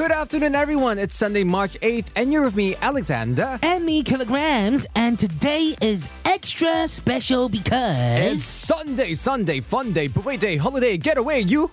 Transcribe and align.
Good 0.00 0.12
afternoon, 0.12 0.54
everyone. 0.54 0.98
It's 0.98 1.14
Sunday, 1.14 1.44
March 1.44 1.78
8th, 1.80 2.06
and 2.16 2.32
you're 2.32 2.44
with 2.44 2.56
me, 2.56 2.74
Alexander. 2.76 3.58
and 3.62 3.84
me 3.84 4.02
Killagramz 4.02 4.86
and 4.96 5.18
today 5.18 5.74
is 5.82 6.08
extra 6.24 6.88
special 6.88 7.50
because. 7.50 8.32
It's 8.32 8.42
Sunday, 8.42 9.12
Sunday, 9.12 9.60
fun 9.60 9.92
day, 9.92 10.06
buffet 10.08 10.38
day, 10.38 10.56
holiday, 10.56 10.96
getaway, 10.96 11.42
you. 11.42 11.70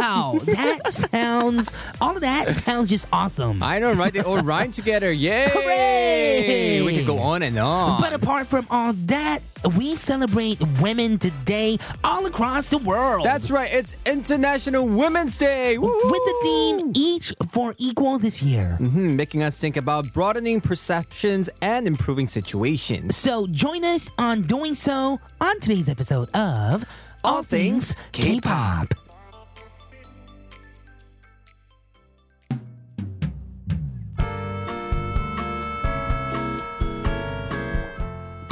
wow 0.00 0.40
that 0.44 0.80
sounds 1.12 1.70
all 2.00 2.14
of 2.14 2.22
that 2.22 2.54
sounds 2.54 2.88
just 2.88 3.06
awesome 3.12 3.62
I 3.62 3.78
know, 3.78 3.92
right? 3.92 4.10
They 4.10 4.20
all 4.20 4.38
rhyme 4.38 4.72
together. 4.80 5.12
Yay! 5.12 5.50
Hooray! 5.52 6.82
We 6.82 6.96
can 6.96 7.04
go 7.04 7.18
on 7.18 7.42
and 7.42 7.58
on. 7.58 8.00
but 8.00 8.14
apart 8.14 8.46
from 8.46 8.66
all 8.70 8.94
that 8.94 9.42
we 9.76 9.96
celebrate 9.96 10.58
women 10.80 11.18
today 11.18 11.78
all 12.04 12.26
across 12.26 12.68
the 12.68 12.78
world 12.78 13.24
That's 13.24 13.50
right. 13.50 13.70
It's 13.72 13.96
International 14.06 14.86
Women's 14.86 15.38
Day. 15.38 15.78
with 15.78 15.90
the 16.00 16.34
theme 16.42 16.92
each 16.94 17.32
for 17.50 17.74
equal 17.78 18.18
this 18.18 18.42
year 18.42 18.76
Mhm, 18.80 19.14
making 19.16 19.42
us 19.42 19.58
think 19.58 19.76
about 19.76 20.12
broadening 20.12 20.60
perceptions 20.60 21.48
and 21.60 21.86
improving 21.86 22.28
situations. 22.28 23.16
so 23.16 23.46
join 23.46 23.84
us 23.84 24.10
on 24.18 24.42
doing 24.42 24.74
so 24.74 25.18
on 25.40 25.60
today's 25.60 25.88
episode 25.88 26.28
of 26.34 26.84
All 27.24 27.42
Things 27.42 27.94
K-Pop. 28.12 28.94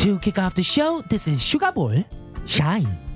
To 0.01 0.19
kick 0.19 0.39
off 0.39 0.55
the 0.55 0.62
show, 0.62 1.03
this 1.11 1.29
is 1.29 1.43
Sugar 1.43 1.70
Bowl 1.73 2.03
Shine. 2.47 3.09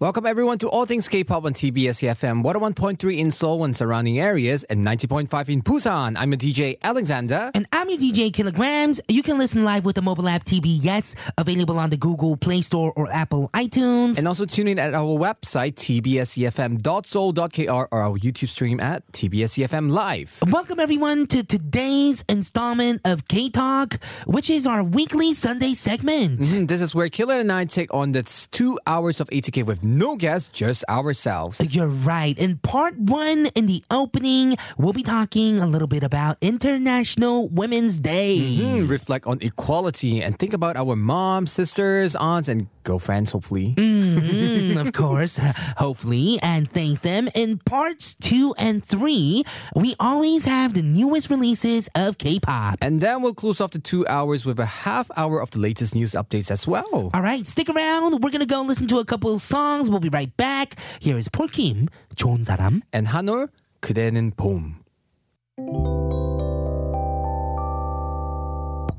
Welcome 0.00 0.24
everyone 0.24 0.56
to 0.60 0.68
All 0.70 0.86
Things 0.86 1.08
K-pop 1.10 1.44
on 1.44 1.52
TBS 1.52 2.00
EFM 2.08 2.42
101.3 2.42 3.18
in 3.18 3.30
Seoul 3.30 3.64
and 3.64 3.76
surrounding 3.76 4.18
areas 4.18 4.64
and 4.64 4.82
90.5 4.82 5.50
in 5.50 5.60
Busan. 5.60 6.14
I'm 6.16 6.32
a 6.32 6.38
DJ 6.38 6.78
Alexander. 6.80 7.50
And 7.52 7.66
I'm 7.70 7.90
your 7.90 7.98
DJ 7.98 8.30
Killagramz. 8.32 9.00
You 9.08 9.22
can 9.22 9.36
listen 9.36 9.62
live 9.62 9.84
with 9.84 9.96
the 9.96 10.00
mobile 10.02 10.26
app 10.26 10.46
TBS, 10.46 11.16
available 11.36 11.78
on 11.78 11.90
the 11.90 11.98
Google 11.98 12.38
Play 12.38 12.62
Store 12.62 12.94
or 12.96 13.12
Apple 13.12 13.50
iTunes. 13.52 14.16
And 14.16 14.26
also 14.26 14.46
tune 14.46 14.68
in 14.68 14.78
at 14.78 14.94
our 14.94 15.18
website 15.18 15.74
tbsefm.seoul.kr 15.74 17.70
or 17.70 17.92
our 17.92 18.16
YouTube 18.18 18.48
stream 18.48 18.80
at 18.80 19.06
tbsefm 19.12 19.90
live. 19.90 20.38
Welcome 20.46 20.80
everyone 20.80 21.26
to 21.26 21.42
today's 21.42 22.24
installment 22.26 23.02
of 23.04 23.28
K 23.28 23.50
Talk, 23.50 23.98
which 24.24 24.48
is 24.48 24.66
our 24.66 24.82
weekly 24.82 25.34
Sunday 25.34 25.74
segment. 25.74 26.40
Mhm, 26.40 26.68
This 26.68 26.80
is 26.80 26.94
where 26.94 27.10
Killer 27.10 27.34
and 27.38 27.52
I 27.52 27.66
take 27.66 27.92
on 27.92 28.12
the 28.12 28.22
two 28.50 28.78
hours 28.86 29.20
of 29.20 29.28
ATK 29.30 29.62
with 29.62 29.89
no 29.98 30.16
guests, 30.16 30.48
just 30.48 30.84
ourselves. 30.88 31.60
You're 31.74 31.86
right. 31.88 32.38
In 32.38 32.58
part 32.58 32.96
one, 32.98 33.46
in 33.54 33.66
the 33.66 33.82
opening, 33.90 34.56
we'll 34.78 34.92
be 34.92 35.02
talking 35.02 35.58
a 35.58 35.66
little 35.66 35.88
bit 35.88 36.02
about 36.02 36.36
International 36.40 37.48
Women's 37.48 37.98
Day. 37.98 38.38
Mhm, 38.60 38.88
Reflect 38.88 39.26
on 39.26 39.38
equality 39.40 40.22
and 40.22 40.38
think 40.38 40.52
about 40.52 40.76
our 40.76 40.96
moms, 40.96 41.52
sisters, 41.52 42.14
aunts, 42.16 42.48
and 42.48 42.66
girlfriends, 42.84 43.30
hopefully. 43.32 43.74
Mhm, 43.76 44.76
of 44.86 44.92
course, 44.92 45.38
hopefully, 45.76 46.38
and 46.42 46.70
thank 46.70 47.02
them. 47.02 47.28
In 47.34 47.58
parts 47.58 48.14
two 48.14 48.54
and 48.58 48.84
three, 48.84 49.44
we 49.74 49.94
always 50.00 50.44
have 50.44 50.74
the 50.74 50.82
newest 50.82 51.30
releases 51.30 51.88
of 51.94 52.18
K-pop. 52.18 52.76
And 52.80 53.00
then 53.00 53.22
we'll 53.22 53.34
close 53.34 53.60
off 53.60 53.70
the 53.72 53.78
two 53.78 54.06
hours 54.06 54.44
with 54.46 54.58
a 54.58 54.66
half 54.86 55.10
hour 55.16 55.40
of 55.40 55.50
the 55.50 55.58
latest 55.58 55.94
news 55.94 56.12
updates 56.12 56.50
as 56.50 56.66
well. 56.66 57.10
All 57.14 57.22
right, 57.22 57.46
stick 57.46 57.68
around. 57.68 58.22
We're 58.22 58.30
gonna 58.30 58.46
go 58.46 58.62
listen 58.62 58.86
to 58.88 58.98
a 58.98 59.04
couple 59.04 59.34
of 59.34 59.42
songs. 59.79 59.89
We'll 59.89 60.01
be 60.01 60.09
right 60.09 60.35
back. 60.35 60.75
Here 60.99 61.17
is 61.17 61.29
폴킴, 61.29 61.87
좋은 62.15 62.43
사람. 62.43 62.81
And 62.93 63.07
한올, 63.07 63.47
그대는 63.79 64.31
봄. 64.35 64.83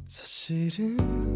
사실은 0.09 1.30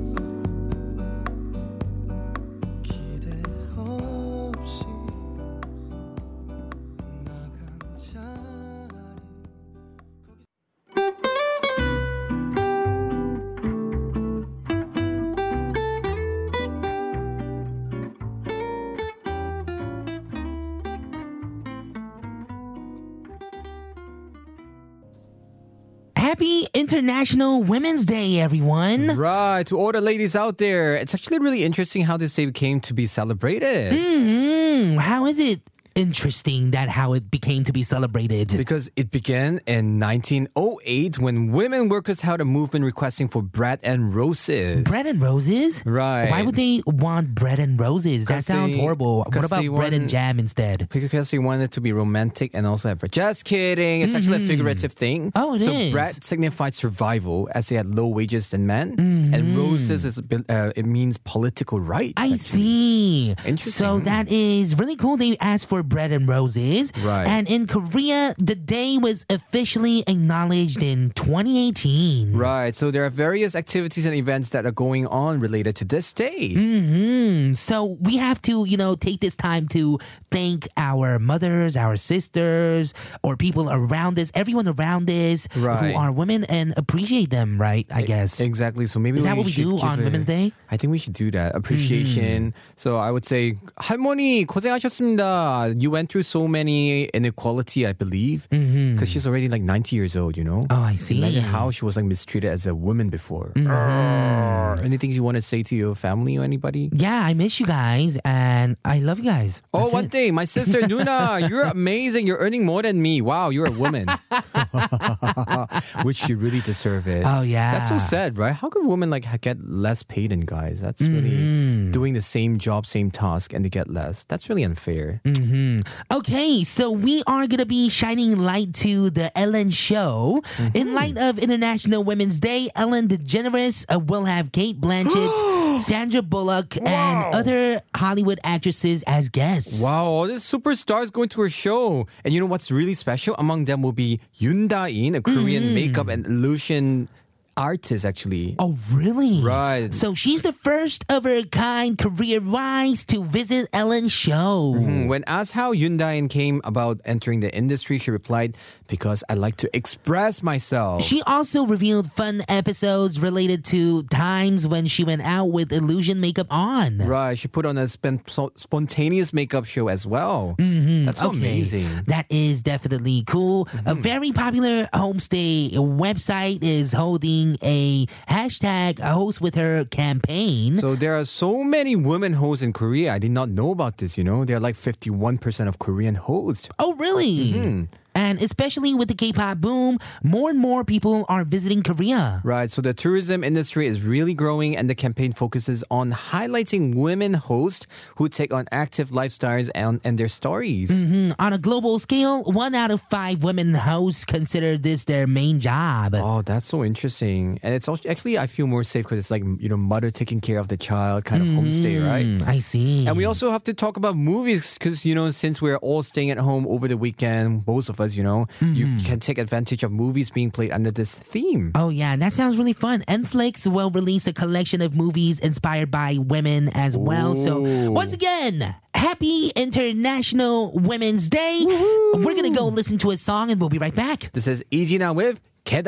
International 26.75 27.63
Women's 27.63 28.03
Day, 28.03 28.39
everyone. 28.39 29.15
Right, 29.15 29.65
to 29.67 29.79
all 29.79 29.93
the 29.93 30.01
ladies 30.01 30.35
out 30.35 30.57
there, 30.57 30.97
it's 30.97 31.13
actually 31.13 31.39
really 31.39 31.63
interesting 31.63 32.03
how 32.03 32.17
this 32.17 32.35
day 32.35 32.51
came 32.51 32.81
to 32.81 32.93
be 32.93 33.05
celebrated. 33.05 33.93
Hmm, 33.93 34.97
how 34.97 35.25
is 35.25 35.39
it 35.39 35.61
interesting 35.95 36.71
that 36.71 36.89
how 36.89 37.13
it 37.13 37.31
became 37.31 37.63
to 37.63 37.71
be 37.71 37.81
celebrated? 37.81 38.49
Because 38.55 38.91
it 38.95 39.09
began 39.11 39.61
in 39.65 39.99
1908 39.99 41.17
when 41.19 41.51
women 41.51 41.89
workers 41.89 42.21
held 42.21 42.41
a 42.41 42.45
movement 42.45 42.83
requesting 42.85 43.29
for 43.29 43.41
bread 43.41 43.79
and 43.81 44.13
roses. 44.13 44.83
Bread 44.83 45.07
and 45.07 45.21
roses? 45.21 45.81
Right. 45.85 46.29
Why 46.29 46.41
would 46.41 46.55
they 46.55 46.83
want 46.85 47.33
bread 47.33 47.59
and 47.59 47.79
roses? 47.79 48.25
That 48.25 48.43
sounds 48.43 48.73
they- 48.75 48.79
horrible. 48.79 49.23
What 49.23 49.45
about 49.45 49.65
bread 49.65 49.93
and 49.93 50.09
jam 50.09 50.37
instead? 50.37 50.89
Because 50.89 51.31
they 51.31 51.39
wanted 51.39 51.71
to 51.71 51.81
be 51.81 51.93
romantic 51.93 52.51
and 52.53 52.67
also 52.67 52.89
have 52.89 52.99
bread. 52.99 53.13
Just 53.13 53.45
kidding. 53.45 54.01
It's 54.01 54.15
actually 54.15 54.43
a 54.43 54.47
figurative 54.47 54.91
thing. 54.91 55.31
Mm-hmm. 55.31 55.43
Oh, 55.43 55.55
it 55.55 55.61
so 55.61 55.71
is. 55.71 55.91
bread 55.91 56.23
signified 56.23 56.75
survival 56.75 57.49
as 57.55 57.69
they 57.69 57.75
had 57.75 57.95
low 57.95 58.07
wages 58.07 58.49
than 58.49 58.67
men. 58.67 58.97
Mm-hmm. 58.97 59.33
And 59.33 59.57
roses 59.57 60.03
is 60.03 60.19
uh, 60.19 60.71
it 60.75 60.85
means 60.85 61.17
political 61.17 61.79
rights. 61.79 62.13
I 62.17 62.23
actually. 62.25 62.37
see. 62.37 63.29
Interesting. 63.45 63.71
So 63.71 63.99
that 63.99 64.29
is 64.29 64.77
really 64.77 64.97
cool. 64.97 65.15
They 65.15 65.37
asked 65.39 65.69
for 65.69 65.84
bread 65.84 66.12
and 66.12 66.28
roses. 66.28 66.92
Right. 67.02 67.26
And 67.26 67.48
in 67.48 67.66
Korea, 67.66 68.34
the 68.38 68.54
day 68.54 68.98
was 68.98 69.24
officially 69.30 70.04
acknowledged 70.06 70.82
in 70.82 71.10
2018. 71.16 72.32
Right. 72.36 72.74
So 72.74 72.90
there 72.90 73.04
are 73.04 73.10
various 73.10 73.54
activities 73.54 74.06
and 74.06 74.14
events 74.14 74.50
that 74.50 74.66
are 74.66 74.72
going 74.72 75.06
on 75.06 75.40
related 75.40 75.76
to 75.76 75.84
this 75.84 76.12
day. 76.12 76.54
hmm 76.54 77.52
So 77.54 77.96
we 78.00 78.16
have 78.16 78.40
to, 78.42 78.64
you 78.66 78.76
know, 78.76 78.94
take 78.94 79.20
this 79.20 79.36
time 79.36 79.68
to 79.68 79.98
thank 80.30 80.68
our 80.76 81.18
mothers, 81.18 81.76
our 81.76 81.96
sisters, 81.96 82.94
or 83.22 83.36
people 83.36 83.70
around 83.70 84.18
us, 84.18 84.30
everyone 84.34 84.68
around 84.68 85.10
us 85.10 85.48
Right. 85.56 85.92
who 85.92 85.98
are 85.98 86.12
women 86.12 86.44
and 86.44 86.72
appreciate 86.76 87.30
them, 87.30 87.60
right? 87.60 87.86
I 87.92 88.02
guess. 88.02 88.40
Exactly. 88.40 88.86
So 88.86 88.98
maybe 88.98 89.18
Is 89.18 89.24
that 89.24 89.36
what 89.36 89.46
we 89.46 89.52
should 89.52 89.68
do 89.70 89.76
give 89.76 89.84
on 89.84 90.00
a- 90.00 90.04
Women's 90.04 90.26
Day? 90.26 90.52
Mm-hmm. 90.52 90.74
I 90.74 90.76
think 90.76 90.90
we 90.90 90.98
should 90.98 91.14
do 91.14 91.30
that. 91.32 91.54
Appreciation. 91.54 92.54
So 92.76 92.96
I 92.96 93.10
would 93.10 93.24
say 93.26 93.54
할머니 93.76 94.44
고생하셨습니다. 94.46 95.73
You 95.77 95.91
went 95.91 96.09
through 96.11 96.23
so 96.23 96.47
many 96.47 97.05
inequality, 97.05 97.85
I 97.85 97.93
believe, 97.93 98.47
because 98.49 99.09
she's 99.09 99.25
already 99.27 99.47
like 99.49 99.61
90 99.61 99.95
years 99.95 100.15
old. 100.15 100.37
You 100.37 100.43
know. 100.43 100.61
Mm-hmm. 100.63 100.71
Oh, 100.79 100.81
I 100.83 100.95
see. 100.95 101.17
Imagine 101.17 101.43
how 101.43 101.71
she 101.71 101.85
was 101.85 101.95
like 101.95 102.05
mistreated 102.05 102.49
as 102.51 102.65
a 102.65 102.73
woman 102.75 103.09
before. 103.09 103.51
Mm-hmm. 103.55 104.85
Anything 104.85 105.11
you 105.11 105.23
want 105.23 105.35
to 105.35 105.41
say 105.41 105.63
to 105.63 105.75
your 105.75 105.95
family 105.95 106.37
or 106.37 106.43
anybody? 106.43 106.89
Yeah, 106.93 107.19
I 107.25 107.33
miss 107.33 107.59
you 107.59 107.65
guys 107.65 108.17
and 108.25 108.75
I 108.85 108.99
love 108.99 109.19
you 109.19 109.25
guys. 109.25 109.61
Oh, 109.73 109.79
That's 109.81 109.93
one 109.93 110.05
it. 110.05 110.11
thing, 110.11 110.33
my 110.33 110.45
sister 110.45 110.79
Nuna, 110.91 111.49
you're 111.49 111.63
amazing. 111.63 112.27
You're 112.27 112.37
earning 112.39 112.65
more 112.65 112.81
than 112.81 113.01
me. 113.01 113.21
Wow, 113.21 113.49
you're 113.49 113.67
a 113.67 113.71
woman, 113.71 114.07
which 116.03 116.27
you 116.29 116.37
really 116.37 116.61
deserve 116.61 117.07
it. 117.07 117.23
Oh, 117.25 117.41
yeah. 117.41 117.73
that's 117.73 117.89
so 117.89 117.97
sad, 117.97 118.37
right? 118.37 118.53
How 118.53 118.69
could 118.69 118.85
women 118.85 119.09
like 119.09 119.25
get 119.41 119.57
less 119.67 120.03
paid 120.03 120.31
than 120.31 120.41
guys? 120.41 120.81
That's 120.81 121.01
Mm-hmm. 121.05 121.15
really 121.15 121.91
doing 121.91 122.13
the 122.13 122.21
same 122.21 122.57
job, 122.57 122.85
same 122.87 123.11
task, 123.11 123.53
and 123.53 123.63
they 123.63 123.69
get 123.69 123.89
less. 123.89 124.23
That's 124.25 124.49
really 124.49 124.63
unfair. 124.63 125.21
Mm. 125.65 125.87
Okay, 126.11 126.63
so 126.63 126.91
we 126.91 127.23
are 127.25 127.47
going 127.47 127.57
to 127.57 127.65
be 127.65 127.89
shining 127.89 128.37
light 128.37 128.73
to 128.85 129.09
the 129.09 129.35
Ellen 129.37 129.71
show. 129.71 130.43
In 130.73 130.93
light 130.93 131.17
of 131.17 131.39
International 131.39 132.03
Women's 132.03 132.39
Day, 132.39 132.69
Ellen 132.75 133.07
DeGeneres 133.07 133.85
uh, 133.91 133.97
will 133.99 134.25
have 134.25 134.51
Cate 134.51 134.79
Blanchett, 134.79 135.79
Sandra 135.81 136.21
Bullock, 136.21 136.77
and 136.77 137.33
other 137.33 137.81
Hollywood 137.95 138.39
actresses 138.43 139.03
as 139.07 139.29
guests. 139.29 139.81
Wow, 139.81 140.05
all 140.05 140.27
these 140.27 140.43
superstars 140.43 141.11
going 141.11 141.29
to 141.29 141.41
her 141.41 141.49
show. 141.49 142.05
And 142.23 142.33
you 142.33 142.39
know 142.39 142.45
what's 142.45 142.69
really 142.69 142.93
special? 142.93 143.35
Among 143.39 143.65
them 143.65 143.81
will 143.81 143.91
be 143.91 144.19
Yoon 144.39 144.67
Da-in, 144.67 145.15
a 145.15 145.21
Korean 145.21 145.63
Mm-hmm. 145.65 145.73
makeup 145.73 146.07
and 146.09 146.25
illusion 146.27 147.07
artist, 147.57 148.05
actually. 148.05 148.55
Oh, 148.59 148.77
really? 148.91 149.41
Right. 149.41 149.93
So 149.93 150.13
she's 150.13 150.41
the 150.41 150.53
first 150.53 151.05
of 151.09 151.23
her 151.23 151.43
kind 151.43 151.97
career 151.97 152.41
wise 152.41 153.03
to 153.05 153.23
visit 153.23 153.69
Ellen's 153.71 154.11
show. 154.11 154.73
Mm, 154.75 155.07
When 155.07 155.23
asked 155.25 155.53
how 155.53 155.73
Yoon 155.73 155.97
Dain 155.97 156.27
came 156.27 156.61
about 156.63 156.99
entering 157.05 157.39
the 157.39 157.53
industry, 157.55 157.97
she 157.97 158.11
replied, 158.11 158.57
"Because 158.87 159.23
I 159.29 159.33
like 159.35 159.57
to 159.57 159.69
express 159.75 160.41
myself." 160.43 161.03
She 161.03 161.21
also 161.23 161.65
revealed 161.65 162.11
fun 162.13 162.43
episodes 162.47 163.19
related 163.19 163.65
to 163.65 164.03
times 164.03 164.67
when 164.67 164.87
she 164.87 165.03
went 165.03 165.21
out 165.21 165.51
with 165.51 165.71
illusion 165.71 166.19
makeup 166.21 166.47
on. 166.49 166.97
right, 166.99 167.37
she 167.37 167.47
put 167.47 167.65
on 167.65 167.77
a 167.77 167.87
spon- 167.87 168.21
spontaneous 168.55 169.33
makeup 169.33 169.65
show 169.65 169.87
as 169.87 170.05
well. 170.07 170.55
Mm-hmm. 170.59 171.05
That's 171.05 171.21
Okay. 171.21 171.37
amazing. 171.37 171.85
Mm-hmm. 171.85 172.09
That 172.11 172.25
is 172.29 172.61
definitely 172.61 173.23
cool. 173.27 173.67
A 173.85 173.95
very 173.95 174.31
popular 174.31 174.87
homestay 174.93 175.73
website 175.73 176.59
is 176.63 176.93
holding 176.93 177.57
a 177.61 178.05
hashtag 178.29 178.99
host 178.99 179.41
with 179.41 179.55
her 179.55 179.85
campaign. 179.85 180.75
So 180.77 180.95
there 180.95 181.15
are 181.15 181.25
so 181.25 181.63
many 181.63 181.95
women 181.95 182.33
hosts 182.33 182.61
in 182.63 182.73
Korea. 182.73 183.13
I 183.13 183.19
did 183.19 183.31
not 183.31 183.49
know 183.49 183.71
about 183.71 183.97
this. 183.97 184.17
You 184.17 184.23
know, 184.23 184.45
they're 184.45 184.59
like 184.59 184.75
fifty-one 184.75 185.37
percent 185.37 185.69
of 185.69 185.79
Korean 185.79 186.15
hosts. 186.15 186.69
oh, 186.79 186.95
really? 186.95 187.53
Mm-hmm. 187.53 187.83
And 188.15 188.41
especially 188.41 188.93
with 188.95 189.09
the 189.09 189.13
K-pop 189.13 189.59
boom, 189.59 189.99
more 190.23 190.49
and 190.49 190.57
more 190.57 190.83
people 190.85 191.25
are 191.27 191.43
visiting 191.43 191.83
Korea. 191.83 192.41
Right. 192.43 192.71
So 192.71 192.81
the 192.81 192.93
tourism 192.93 193.43
industry 193.43 193.87
is 193.87 194.03
really 194.03 194.33
growing, 194.33 194.77
and 194.77 194.89
the 194.89 194.95
campaign 194.95 195.33
focuses 195.33 195.83
on 195.91 196.11
highlighting 196.13 196.95
women 196.95 197.33
hosts 197.33 197.87
who 198.15 198.29
take 198.29 198.53
on 198.53 198.65
active 198.71 199.09
lifestyles 199.09 199.69
and, 199.75 199.99
and 200.03 200.17
their 200.17 200.29
stories. 200.29 200.89
Mm, 200.89 201.35
On 201.39 201.51
a 201.53 201.57
global 201.57 201.99
scale, 201.99 202.43
one 202.43 202.73
out 202.73 202.91
of 202.91 203.01
five 203.09 203.43
women 203.43 203.73
hosts 203.73 204.23
consider 204.23 204.77
this 204.77 205.03
their 205.05 205.27
main 205.27 205.59
job. 205.59 206.15
Oh, 206.15 206.41
that's 206.41 206.67
so 206.67 206.83
interesting. 206.85 207.59
And 207.63 207.73
it's 207.73 207.87
also, 207.87 208.07
actually, 208.07 208.37
I 208.37 208.47
feel 208.47 208.67
more 208.67 208.83
safe 208.83 209.03
because 209.03 209.19
it's 209.19 209.31
like, 209.31 209.43
you 209.43 209.67
know, 209.67 209.77
mother 209.77 210.09
taking 210.09 210.39
care 210.39 210.59
of 210.59 210.69
the 210.69 210.77
child 210.77 211.25
kind 211.25 211.41
of 211.41 211.47
homestay, 211.49 212.05
right? 212.05 212.25
Mm, 212.25 212.47
I 212.47 212.59
see. 212.59 213.07
And 213.07 213.17
we 213.17 213.25
also 213.25 213.51
have 213.51 213.63
to 213.65 213.73
talk 213.73 213.97
about 213.97 214.15
movies 214.15 214.75
because, 214.75 215.03
you 215.03 215.13
know, 215.15 215.31
since 215.31 215.61
we're 215.61 215.77
all 215.77 216.01
staying 216.01 216.31
at 216.31 216.37
home 216.37 216.65
over 216.67 216.87
the 216.87 216.97
weekend, 216.97 217.65
most 217.67 217.89
of 217.89 217.99
us, 217.99 218.04
you 218.13 218.23
know, 218.23 218.47
you 218.61 218.85
mm-hmm. 218.85 219.05
can 219.05 219.19
take 219.19 219.37
advantage 219.37 219.83
of 219.83 219.91
movies 219.91 220.29
being 220.29 220.51
played 220.51 220.71
under 220.71 220.91
this 220.91 221.15
theme. 221.15 221.71
Oh 221.75 221.89
yeah, 221.89 222.15
that 222.15 222.33
sounds 222.33 222.57
really 222.57 222.73
fun. 222.73 223.01
Netflix 223.07 223.65
will 223.65 223.89
release 223.89 224.27
a 224.27 224.33
collection 224.33 224.81
of 224.81 224.95
movies 224.95 225.39
inspired 225.39 225.89
by 225.89 226.17
women 226.19 226.69
as 226.73 226.97
well. 226.97 227.35
So 227.35 227.89
once 227.91 228.13
again, 228.13 228.75
happy 228.93 229.51
International 229.55 230.71
Women's 230.73 231.29
Day. 231.29 231.63
We're 231.65 232.35
gonna 232.35 232.51
go 232.51 232.67
listen 232.67 232.97
to 232.99 233.11
a 233.11 233.17
song 233.17 233.51
and 233.51 233.59
we'll 233.59 233.69
be 233.69 233.79
right 233.79 233.95
back. 233.95 234.31
This 234.33 234.47
is 234.47 234.63
Ijina 234.71 235.15
with 235.15 235.41
계 235.63 235.81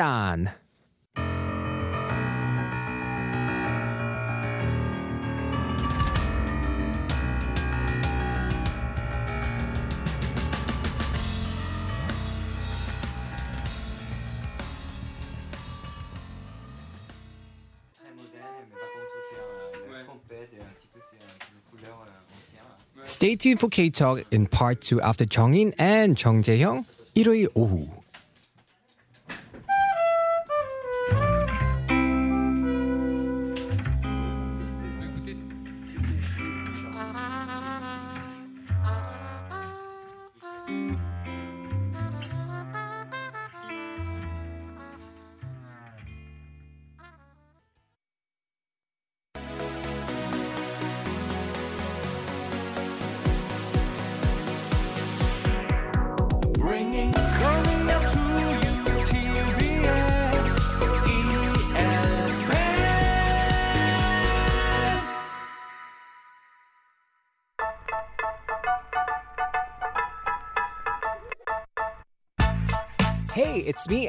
Stay 23.06 23.34
tuned 23.36 23.60
for 23.60 23.68
K 23.68 23.90
Talk 23.90 24.24
in 24.30 24.46
part 24.46 24.80
two 24.80 25.00
after 25.00 25.24
Jongin 25.24 25.74
and 25.78 26.16
Jung 26.16 26.42
Jae-hyung. 26.42 26.84
일요일 27.14 27.48
오후. 27.54 27.95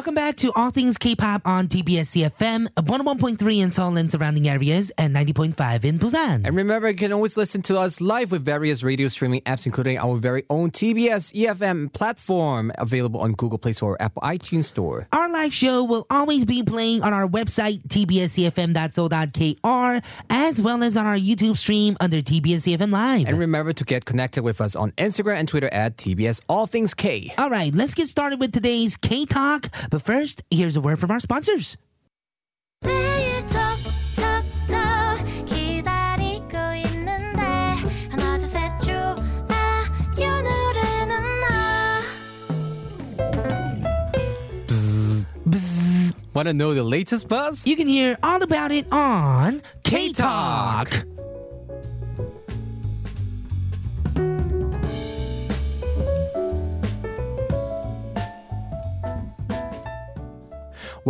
Welcome 0.00 0.14
back 0.14 0.36
to 0.36 0.50
All 0.56 0.70
Things 0.70 0.96
K-pop 0.96 1.42
on 1.44 1.68
TBS 1.68 2.30
EFM, 2.30 2.68
101.3 2.68 3.62
in 3.62 3.70
Seoul 3.70 3.98
and 3.98 4.10
surrounding 4.10 4.48
areas, 4.48 4.90
and 4.96 5.14
90.5 5.14 5.84
in 5.84 5.98
Busan. 5.98 6.46
And 6.46 6.56
remember, 6.56 6.88
you 6.88 6.96
can 6.96 7.12
always 7.12 7.36
listen 7.36 7.60
to 7.60 7.78
us 7.78 8.00
live 8.00 8.32
with 8.32 8.42
various 8.42 8.82
radio 8.82 9.08
streaming 9.08 9.42
apps, 9.42 9.66
including 9.66 9.98
our 9.98 10.16
very 10.16 10.44
own 10.48 10.70
TBS 10.70 11.34
EFM 11.34 11.92
platform, 11.92 12.72
available 12.78 13.20
on 13.20 13.32
Google 13.32 13.58
Play 13.58 13.72
Store 13.72 13.92
or 13.92 14.00
Apple 14.00 14.22
iTunes 14.22 14.64
Store. 14.64 15.06
Our 15.12 15.28
live 15.28 15.52
show 15.52 15.84
will 15.84 16.06
always 16.08 16.46
be 16.46 16.62
playing 16.62 17.02
on 17.02 17.12
our 17.12 17.28
website, 17.28 17.86
tbscfm.so.kr, 17.88 20.06
as 20.30 20.62
well 20.62 20.82
as 20.82 20.96
on 20.96 21.04
our 21.04 21.18
YouTube 21.18 21.58
stream 21.58 21.98
under 22.00 22.22
TBSEFM 22.22 22.90
Live. 22.90 23.28
And 23.28 23.38
remember 23.38 23.74
to 23.74 23.84
get 23.84 24.06
connected 24.06 24.44
with 24.44 24.62
us 24.62 24.74
on 24.74 24.92
Instagram 24.92 25.40
and 25.40 25.46
Twitter 25.46 25.68
at 25.68 25.98
TBS 25.98 26.40
All 26.48 26.66
Things 26.66 26.94
K. 26.94 27.34
All 27.36 27.50
right, 27.50 27.74
let's 27.74 27.92
get 27.92 28.08
started 28.08 28.40
with 28.40 28.54
today's 28.54 28.96
K 28.96 29.26
Talk. 29.26 29.68
But 29.90 30.02
first, 30.02 30.42
here's 30.50 30.76
a 30.76 30.80
word 30.80 31.00
from 31.00 31.10
our 31.10 31.20
sponsors. 31.20 31.76
Want 46.32 46.46
to 46.46 46.54
know 46.54 46.72
the 46.72 46.84
latest 46.84 47.28
buzz? 47.28 47.66
You 47.66 47.76
can 47.76 47.86
hear 47.86 48.16
all 48.22 48.42
about 48.42 48.70
it 48.70 48.90
on 48.92 49.62
K 49.82 50.12
Talk. 50.12 51.04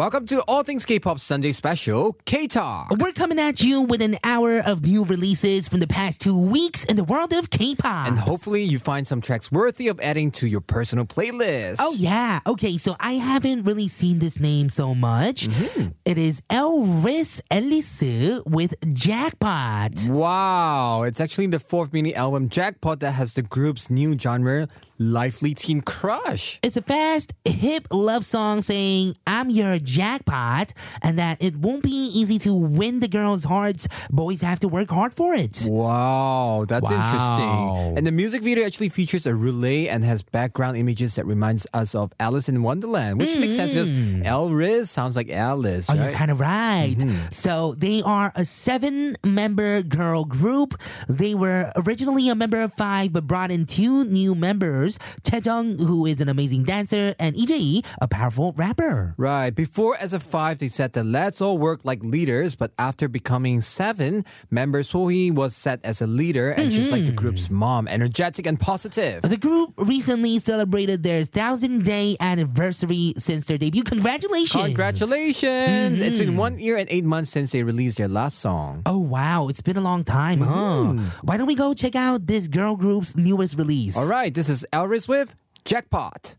Welcome 0.01 0.25
to 0.29 0.41
All 0.49 0.63
Things 0.63 0.87
K-pop 0.87 1.21
Sunday 1.21 1.53
Special, 1.53 2.15
K-Talk. 2.25 2.97
We're 2.99 3.13
coming 3.13 3.39
at 3.39 3.61
you 3.61 3.83
with 3.83 4.01
an 4.01 4.17
hour 4.25 4.61
of 4.61 4.83
new 4.83 5.05
releases 5.05 5.69
from 5.69 5.81
the 5.81 5.87
past 5.87 6.23
two 6.23 6.39
weeks 6.39 6.87
in 6.87 6.97
the 6.97 7.05
world 7.05 7.35
of 7.35 7.51
K-pop. 7.51 8.09
And 8.09 8.19
hopefully 8.19 8.63
you 8.63 8.79
find 8.79 9.07
some 9.07 9.21
tracks 9.21 9.53
worthy 9.53 9.89
of 9.89 10.01
adding 10.01 10.31
to 10.31 10.47
your 10.47 10.63
personal 10.63 11.05
playlist. 11.05 11.77
Oh 11.81 11.95
yeah. 11.99 12.41
Okay, 12.47 12.79
so 12.79 12.97
I 12.99 13.17
haven't 13.17 13.65
really 13.65 13.89
seen 13.89 14.21
this 14.21 14.41
name 14.41 14.71
so 14.71 14.95
much. 14.95 15.49
Mm-hmm. 15.49 15.89
It 16.07 16.17
is 16.17 16.41
Elris 16.49 17.43
Ellis 17.51 18.01
with 18.47 18.73
Jackpot. 18.95 20.09
Wow, 20.09 21.03
it's 21.03 21.21
actually 21.21 21.49
the 21.49 21.61
fourth 21.61 21.93
mini 21.93 22.15
album 22.15 22.49
Jackpot 22.49 23.01
that 23.01 23.11
has 23.11 23.35
the 23.35 23.43
group's 23.43 23.91
new 23.91 24.19
genre, 24.19 24.67
lively 25.11 25.55
teen 25.55 25.81
crush. 25.81 26.61
It's 26.63 26.77
a 26.77 26.83
fast, 26.83 27.33
hip 27.47 27.89
love 27.91 28.25
song 28.27 28.61
saying, 28.61 29.17
I'm 29.27 29.49
your 29.49 29.79
jackpot, 29.79 30.73
and 31.03 31.19
that 31.19 31.39
it 31.43 31.57
won't 31.57 31.83
be 31.83 31.91
easy 32.15 32.39
to 32.41 32.55
win 32.55 33.01
the 33.01 33.09
girls' 33.09 33.45
hearts. 33.45 33.89
Boys 34.11 34.43
have 34.43 34.61
to 34.61 34.69
work 34.69 34.91
hard 34.91 35.15
for 35.15 35.35
it. 35.35 35.63
Wow, 35.67 36.67
that's 36.69 36.83
Wow. 36.89 36.91
interesting. 37.05 37.99
And 37.99 38.07
the 38.07 38.13
music 38.13 38.43
video 38.43 38.67
actually 38.67 38.91
features 38.91 39.25
a 39.27 39.35
relay 39.35 39.89
and 39.89 40.05
has 40.05 40.23
background 40.23 40.77
images 40.77 41.15
that 41.15 41.25
reminds 41.25 41.67
us 41.73 41.95
of 41.95 42.13
Alice 42.21 42.49
in 42.51 42.63
Wonderland, 42.63 43.19
which 43.19 43.35
makes 43.37 43.57
sense 43.57 43.73
because 43.73 43.91
mm. 43.91 44.25
Elris 44.25 44.91
sounds 44.91 45.17
like 45.17 45.31
Alice, 45.31 45.89
Oh, 45.89 45.95
right? 45.97 46.05
you're 46.05 46.13
kind 46.13 46.31
of 46.31 46.41
right. 46.41 46.95
Mm-hmm. 46.99 47.33
So 47.33 47.75
they 47.79 48.03
are 48.03 48.33
a 48.37 48.45
seven 48.45 49.17
member 49.25 49.83
girl 49.83 50.25
group. 50.27 50.79
They 51.09 51.35
were 51.35 51.73
originally 51.77 52.29
a 52.29 52.35
member 52.35 52.61
of 52.61 52.75
five, 52.75 53.13
but 53.15 53.27
brought 53.27 53.51
in 53.51 53.65
two 53.65 54.05
new 54.05 54.35
members. 54.35 54.90
Course, 54.91 55.21
Chaejeong, 55.23 55.79
who 55.79 56.07
is 56.07 56.21
an 56.21 56.29
amazing 56.29 56.65
dancer, 56.65 57.15
and 57.19 57.37
EJE, 57.37 57.85
a 58.01 58.09
powerful 58.09 58.53
rapper. 58.57 59.15
Right. 59.17 59.51
Before 59.51 59.97
as 60.01 60.13
a 60.13 60.21
five, 60.21 60.59
they 60.59 60.69
said 60.69 60.93
that 60.95 61.05
let's 61.05 61.41
all 61.41 61.59
work 61.59 61.81
like 61.85 62.03
leaders. 62.03 62.55
But 62.55 62.73
after 62.79 63.09
becoming 63.09 63.61
seven, 63.61 64.25
member 64.51 64.83
Sohee 64.83 65.33
was 65.33 65.55
set 65.55 65.81
as 65.85 66.01
a 66.01 66.07
leader, 66.07 66.51
and 66.51 66.73
she's 66.73 66.91
like 66.91 67.05
the 67.05 67.11
hmm. 67.11 67.17
group's 67.17 67.51
mom, 67.51 67.87
energetic 67.89 68.47
and 68.47 68.59
positive. 68.59 69.23
The 69.23 69.37
group 69.37 69.75
recently 69.77 70.39
celebrated 70.39 71.03
their 71.03 71.25
thousand 71.25 71.85
day 71.85 72.17
anniversary 72.19 73.15
since 73.19 73.47
their 73.47 73.59
debut. 73.59 73.85
Congratulations! 73.85 74.65
Congratulations! 74.65 76.01
It's 76.01 76.19
been 76.19 76.33
hmm. 76.33 76.37
one 76.37 76.59
year 76.59 76.77
and 76.77 76.89
eight 76.91 77.05
months 77.05 77.31
since 77.31 77.53
they 77.53 77.63
released 77.63 77.99
their 77.99 78.09
last 78.09 78.39
song. 78.39 78.83
Oh 78.87 78.99
wow, 78.99 79.49
it's 79.49 79.61
been 79.61 79.77
a 79.77 79.85
long 79.85 80.05
time, 80.05 80.41
huh? 80.41 80.93
Hmm. 80.93 81.05
Why 81.23 81.37
don't 81.37 81.47
we 81.47 81.55
go 81.55 81.75
check 81.75 81.95
out 81.95 82.27
this 82.27 82.49
girl 82.49 82.75
group's 82.77 83.15
newest 83.15 83.57
release? 83.57 83.97
All 83.97 84.09
right, 84.09 84.33
this 84.33 84.49
is 84.49 84.67
Elris 84.80 85.08
with 85.08 85.36
Jackpot. 85.66 86.36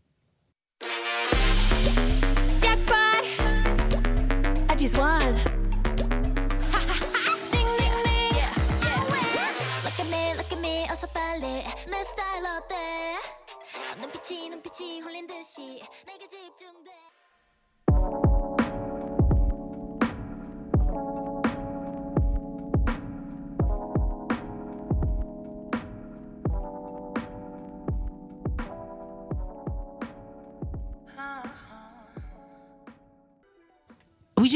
Jackpot. 2.61 3.23
I 4.69 4.75
just 4.77 4.97
won. 4.97 5.35
Ding, 7.51 7.71
ding, 7.77 7.97
ding. 8.05 8.35
Look 9.83 9.99
at 9.99 10.07
me, 10.09 10.33
look 10.37 10.51
at 10.51 10.59
me, 10.59 10.87
어서 10.89 11.07
빨리 11.07 11.63
내 11.89 12.03
스타일 12.03 12.45
어때? 12.45 12.75
눈빛이 13.99 14.49
눈빛이 14.49 15.01
홀린 15.01 15.27
듯이 15.27 15.83
내게 16.05 16.27
집중돼. 16.27 16.91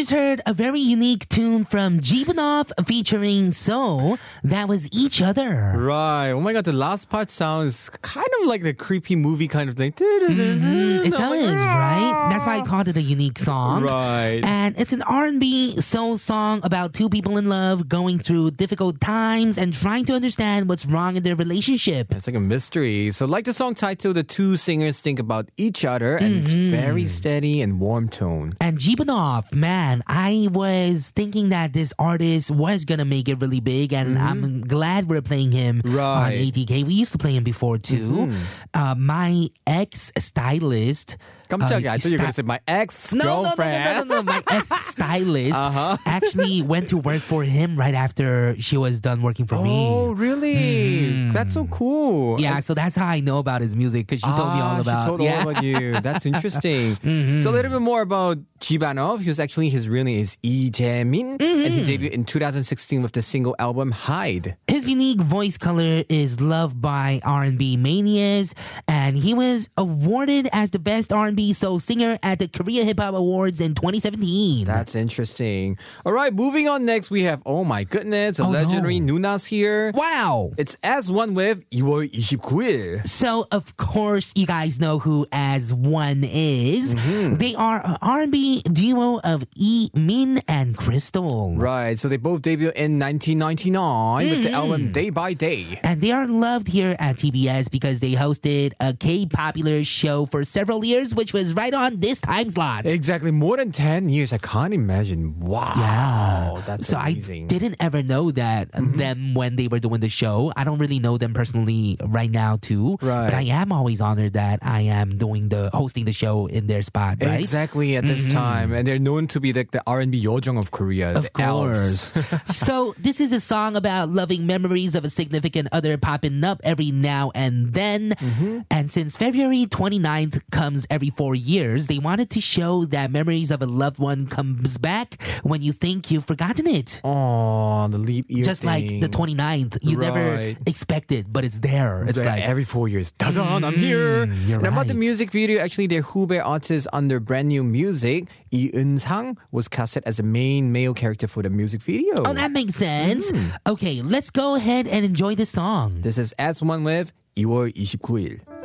just 0.07 0.15
heard 0.15 0.41
a 0.47 0.55
very 0.55 0.79
unique 0.79 1.29
tune 1.29 1.65
from 1.65 1.99
Jibanov 1.99 2.71
featuring 2.87 3.51
So. 3.51 4.19
That 4.45 4.69
was 4.69 4.89
Each 4.93 5.21
Other. 5.21 5.75
Right. 5.77 6.31
Oh 6.31 6.41
my 6.41 6.53
god, 6.53 6.65
the 6.65 6.73
last 6.73 7.09
part 7.09 7.29
sounds 7.31 7.91
kind 8.03 8.29
of 8.41 8.47
like 8.47 8.63
the 8.63 8.73
creepy 8.73 9.17
movie 9.17 9.49
kind 9.49 9.69
of 9.69 9.77
thing. 9.77 9.93
Mm-hmm. 9.93 11.07
It 11.07 11.07
It 11.07 11.11
does, 11.11 11.51
ah. 11.51 11.77
right? 11.79 12.31
That's 12.31 12.45
why 12.47 12.59
I 12.59 12.63
called 12.63 12.89
it 12.89 12.97
a 12.97 13.03
unique 13.03 13.39
song. 13.39 13.83
Right. 13.83 14.43
And 14.45 14.79
it's 14.79 14.93
an 14.93 15.03
R&B 15.03 15.81
soul 15.81 16.19
song 16.19 16.61
about 16.63 16.93
two 16.93 17.09
people 17.09 17.37
in 17.37 17.49
love 17.49 17.89
going 17.89 18.19
through 18.19 18.53
difficult 18.53 19.01
times 19.01 19.59
and 19.59 19.75
trying 19.75 20.05
to 20.07 20.15
understand 20.15 20.69
what's 20.69 20.87
wrong 20.87 21.17
in 21.17 21.23
their 21.23 21.37
relationship. 21.37 22.15
It's 22.15 22.27
like 22.27 22.37
a 22.37 22.41
mystery. 22.41 23.11
So, 23.11 23.27
like 23.27 23.45
the 23.45 23.55
song 23.55 23.75
title, 23.75 24.13
the 24.13 24.23
two 24.23 24.57
singers 24.57 25.01
think 25.01 25.19
about 25.19 25.49
each 25.57 25.85
other, 25.85 26.17
and 26.17 26.45
it's 26.45 26.53
mm-hmm. 26.53 26.71
very 26.71 27.07
steady 27.07 27.63
and 27.63 27.81
warm 27.81 28.09
tone. 28.09 28.55
And 28.61 28.79
Jibanov, 28.79 29.53
man, 29.53 29.96
I 30.07 30.49
was 30.51 31.11
thinking 31.15 31.51
that 31.51 31.73
this 31.73 31.93
artist 31.99 32.51
was 32.51 32.85
gonna 32.85 33.05
make 33.05 33.29
it 33.29 33.41
really 33.41 33.61
big, 33.61 33.93
and 33.93 34.19
I'm 34.19 34.63
glad 34.63 35.09
we're 35.09 35.23
playing 35.23 35.53
him 35.53 35.83
on 35.85 35.93
Right. 35.93 36.53
ATK. 36.53 36.85
We 36.85 36.95
used 36.95 37.13
to 37.13 37.19
play 37.19 37.35
him 37.35 37.45
before 37.45 37.79
too. 37.79 38.33
Uh, 38.75 38.95
my 38.97 39.49
ex 39.67 40.13
stylist. 40.19 41.17
깜짝이야. 41.50 41.92
uh, 41.92 41.94
I 41.96 41.98
thought 41.98 42.12
you 42.12 42.18
were 42.18 42.24
going 42.24 42.32
to 42.32 42.34
sta- 42.34 42.42
say 42.44 42.48
my 42.48 42.60
ex 42.66 43.14
no, 43.14 43.26
no, 43.26 43.26
no, 43.26 43.36
no, 43.36 43.44
girlfriend. 43.44 43.84
no, 43.84 44.04
no, 44.04 44.16
no. 44.16 44.24
My 44.24 44.42
ex 44.52 44.70
stylist 44.88 45.56
Uh-huh. 45.60 45.98
actually 46.06 46.62
went 46.62 46.88
to 46.90 46.98
work 46.98 47.20
for 47.20 47.44
him 47.44 47.76
right 47.76 47.94
after 47.94 48.56
she 48.58 48.78
was 48.78 49.02
done 49.02 49.22
working 49.22 49.46
for 49.46 49.56
Oh, 49.56 49.64
me. 49.64 50.14
really? 50.16 51.30
That's 51.32 51.54
so 51.54 51.66
cool. 51.68 52.40
Yeah, 52.40 52.62
so 52.62 52.74
that's 52.74 52.96
how 52.96 53.06
I 53.06 53.20
know 53.20 53.40
about 53.40 53.60
his 53.60 53.76
music 53.76 54.08
because 54.08 54.22
she 54.22 54.32
told 54.32 54.54
me 54.56 54.62
all 54.64 54.80
Ah, 54.80 54.82
about. 54.82 55.02
She 55.04 55.08
told 55.08 55.22
yeah. 55.22 55.44
all 55.44 55.50
about 55.50 55.64
you. 55.64 55.92
That's 56.00 56.26
interesting. 56.26 56.96
So 57.44 57.50
a 57.50 57.52
little 57.52 57.72
bit 57.72 57.82
more 57.84 58.00
about 58.02 58.38
Jibanov. 58.64 59.20
He 59.20 59.28
was 59.28 59.40
actually 59.40 59.68
his 59.68 59.90
real 59.90 60.06
name 60.06 60.20
is 60.24 60.38
Lee 60.44 60.72
Jae-min, 60.72 61.36
and 61.42 61.74
he 61.74 61.84
debuted 61.84 62.12
in 62.12 62.24
2016 62.24 63.02
with 63.04 63.12
the 63.12 63.22
single 63.22 63.56
album 63.60 63.92
Hide. 63.92 64.56
His 64.72 64.88
unique 64.88 65.20
voice 65.20 65.58
color 65.58 66.04
is 66.08 66.40
loved 66.40 66.80
by 66.82 67.20
R&B 67.26 67.76
manias, 67.76 68.56
and 68.88 69.18
he 69.18 69.34
was 69.34 69.68
awarded 69.76 70.48
as 70.54 70.72
the 70.72 70.80
best 70.80 71.12
R&B 71.12 71.35
soul 71.55 71.79
singer 71.79 72.19
at 72.23 72.39
the 72.39 72.49
Korea 72.49 72.85
Hip 72.85 72.99
Hop 73.01 73.15
Awards 73.15 73.61
in 73.61 73.75
2017. 73.75 74.65
That's 74.65 74.95
interesting. 74.95 75.79
All 76.05 76.13
right, 76.13 76.33
moving 76.33 76.69
on 76.69 76.85
next, 76.85 77.11
we 77.11 77.23
have, 77.25 77.43
oh 77.47 77.65
my 77.65 77.85
goodness, 77.85 78.39
a 78.39 78.43
Oh, 78.45 78.53
no. 78.53 78.59
legendary 78.61 79.01
Nuna's 79.01 79.45
here. 79.47 79.93
wow. 79.95 80.53
It's 80.57 80.77
as 80.83 81.11
one 81.11 81.35
with 81.35 81.69
2월 81.71 82.09
29일. 82.13 83.07
So 83.07 83.47
of 83.51 83.77
course 83.77 84.33
you 84.35 84.47
guys 84.47 84.79
know 84.81 84.99
who 84.99 85.27
As 85.33 85.73
One 85.73 86.23
is. 86.25 86.95
Mm-hmm. 86.95 87.37
They 87.37 87.55
are 87.55 87.85
an 87.85 87.97
R&B 88.01 88.63
duo 88.73 89.21
of 89.25 89.45
E 89.57 89.91
Min 89.95 90.41
and 90.49 90.77
Crystal. 90.77 91.55
Right, 91.57 91.99
so 91.99 92.09
they 92.09 92.17
both 92.17 92.43
debuted 92.43 92.73
in 92.75 92.99
1999 92.99 94.31
with 94.31 94.43
the 94.45 94.51
album 94.53 94.93
Day 94.93 95.11
by 95.11 95.33
Day. 95.35 95.81
And 95.83 96.01
they 96.01 96.13
are 96.13 96.27
loved 96.27 96.69
here 96.69 96.97
at 96.99 97.17
TBS 97.17 97.71
because 97.71 98.01
they 98.01 98.13
hosted 98.13 98.73
a 98.81 98.95
K-popular 98.95 99.85
show 99.85 100.27
for 100.27 100.45
several 100.45 100.85
years, 100.85 101.15
which 101.15 101.26
was 101.33 101.55
right 101.55 101.73
on 101.75 102.01
this 102.01 102.21
time 102.21 102.51
slot. 102.51 102.87
Exactly, 102.87 103.31
more 103.31 103.57
than 103.57 103.73
10 103.73 104.09
years. 104.09 104.33
I 104.33 104.39
can't 104.39 104.75
imagine. 104.75 105.39
Wow. 105.41 105.73
Yeah. 105.77 106.63
That's 106.67 106.89
so 106.89 106.99
amazing. 106.99 107.45
I 107.45 107.47
didn't 107.47 107.77
ever 107.81 108.03
know 108.03 108.31
that 108.33 108.71
Mm-hmm. 108.77 108.99
them 108.99 109.35
when 109.35 109.57
they 109.57 109.69
were 109.69 109.79
doing 109.79 110.01
the 110.01 110.09
show. 110.09 110.53
I 110.57 110.65
don't 110.65 110.79
really 110.79 110.99
know 110.99 111.17
them 111.19 111.33
personally 111.35 111.97
right 112.05 112.31
now 112.31 112.57
too. 112.61 112.99
Right. 113.01 113.27
But 113.27 113.35
I 113.35 113.43
am 113.43 113.73
always 113.73 114.01
honored 114.01 114.35
that 114.35 114.61
I 114.63 114.83
am 114.83 115.17
doing 115.17 115.49
the 115.49 115.71
hosting 115.73 116.05
the 116.05 116.13
show 116.13 116.47
in 116.47 116.67
their 116.67 116.83
spot, 116.83 117.19
right? 117.23 117.41
Exactly 117.41 117.97
at 117.97 118.05
this 118.05 118.31
time, 118.33 118.73
and 118.73 118.87
they're 118.87 118.99
known 118.99 119.27
to 119.29 119.41
be 119.41 119.53
like 119.53 119.71
the 119.71 119.83
R 119.87 120.01
and 120.01 120.13
B 120.13 120.23
yojong 120.23 120.59
of 120.59 120.71
Korea. 120.71 121.17
Of 121.17 121.33
course. 121.33 122.13
so 122.53 122.95
this 122.99 123.21
is 123.21 123.33
a 123.33 123.41
song 123.41 123.77
about 123.77 124.09
loving 124.11 124.47
memories 124.47 124.95
of 124.95 125.05
a 125.05 125.11
significant 125.11 125.69
other 125.73 125.97
popping 125.97 126.45
up 126.45 126.61
every 126.65 126.91
now 126.91 127.31
and 127.35 127.73
then. 127.73 128.11
Mm-hmm. 128.13 128.61
And 128.71 128.91
since 128.91 129.17
February 129.17 129.67
29th 129.67 130.43
comes 130.51 130.87
every 130.91 131.11
four 131.17 131.35
years, 131.35 131.87
they 131.89 131.99
wanted 131.99 132.31
to 132.31 132.41
show 132.41 132.85
that 132.87 133.11
memories 133.11 133.51
of 133.51 133.63
a 133.63 133.67
loved 133.67 133.99
one 133.99 134.27
comes 134.27 134.77
back 134.79 135.17
when 135.43 135.63
you 135.63 135.73
think 135.73 136.11
you've 136.11 136.25
forgotten 136.27 136.67
it. 136.67 137.01
Oh, 137.05 137.89
the 137.89 137.99
leap 137.99 138.27
year. 138.29 138.45
Just 138.45 138.65
like 138.65 138.87
the 139.01 139.09
thing. 139.09 139.37
29th, 139.37 139.79
you 139.83 139.97
never 139.97 140.37
Right. 140.37 140.57
expect 140.67 141.11
it, 141.13 141.33
but 141.33 141.45
it's 141.45 141.61
there. 141.61 142.05
It's 142.09 142.19
Yeah, 142.21 142.37
like 142.37 142.43
every 142.45 142.65
four 142.65 142.89
years. 142.89 143.13
Ta-da, 143.19 143.57
I'm 143.57 143.75
here. 143.75 144.27
you're 144.47 144.59
and 144.61 144.67
about 144.69 144.87
the 144.89 144.95
music 144.95 145.31
video, 145.33 145.61
actually, 145.61 145.87
their 145.89 146.03
Hubei 146.03 146.45
artist 146.45 146.87
under 146.93 147.19
brand 147.21 147.49
new 147.49 147.65
music, 147.65 148.29
Lee 148.53 148.71
Eun-sang, 148.73 149.37
was 149.53 149.69
casted 149.69 150.03
as 150.07 150.17
the 150.19 150.23
main 150.27 150.71
male 150.73 150.93
character 150.95 151.27
for 151.27 151.43
the 151.43 151.51
music 151.51 151.83
video. 151.83 152.23
Oh, 152.25 152.33
that 152.35 152.53
makes 152.53 152.75
sense. 152.77 153.33
Mm. 153.33 153.57
Okay, 153.67 154.03
let's 154.03 154.31
go 154.31 154.55
ahead 154.55 154.87
and 154.87 155.05
enjoy 155.05 155.35
the 155.35 155.47
song. 155.47 156.01
This 156.03 156.19
is 156.19 156.33
As 156.39 156.63
One 156.63 156.85
with 156.85 157.13
2월 157.37 157.73
29일. 157.75 158.56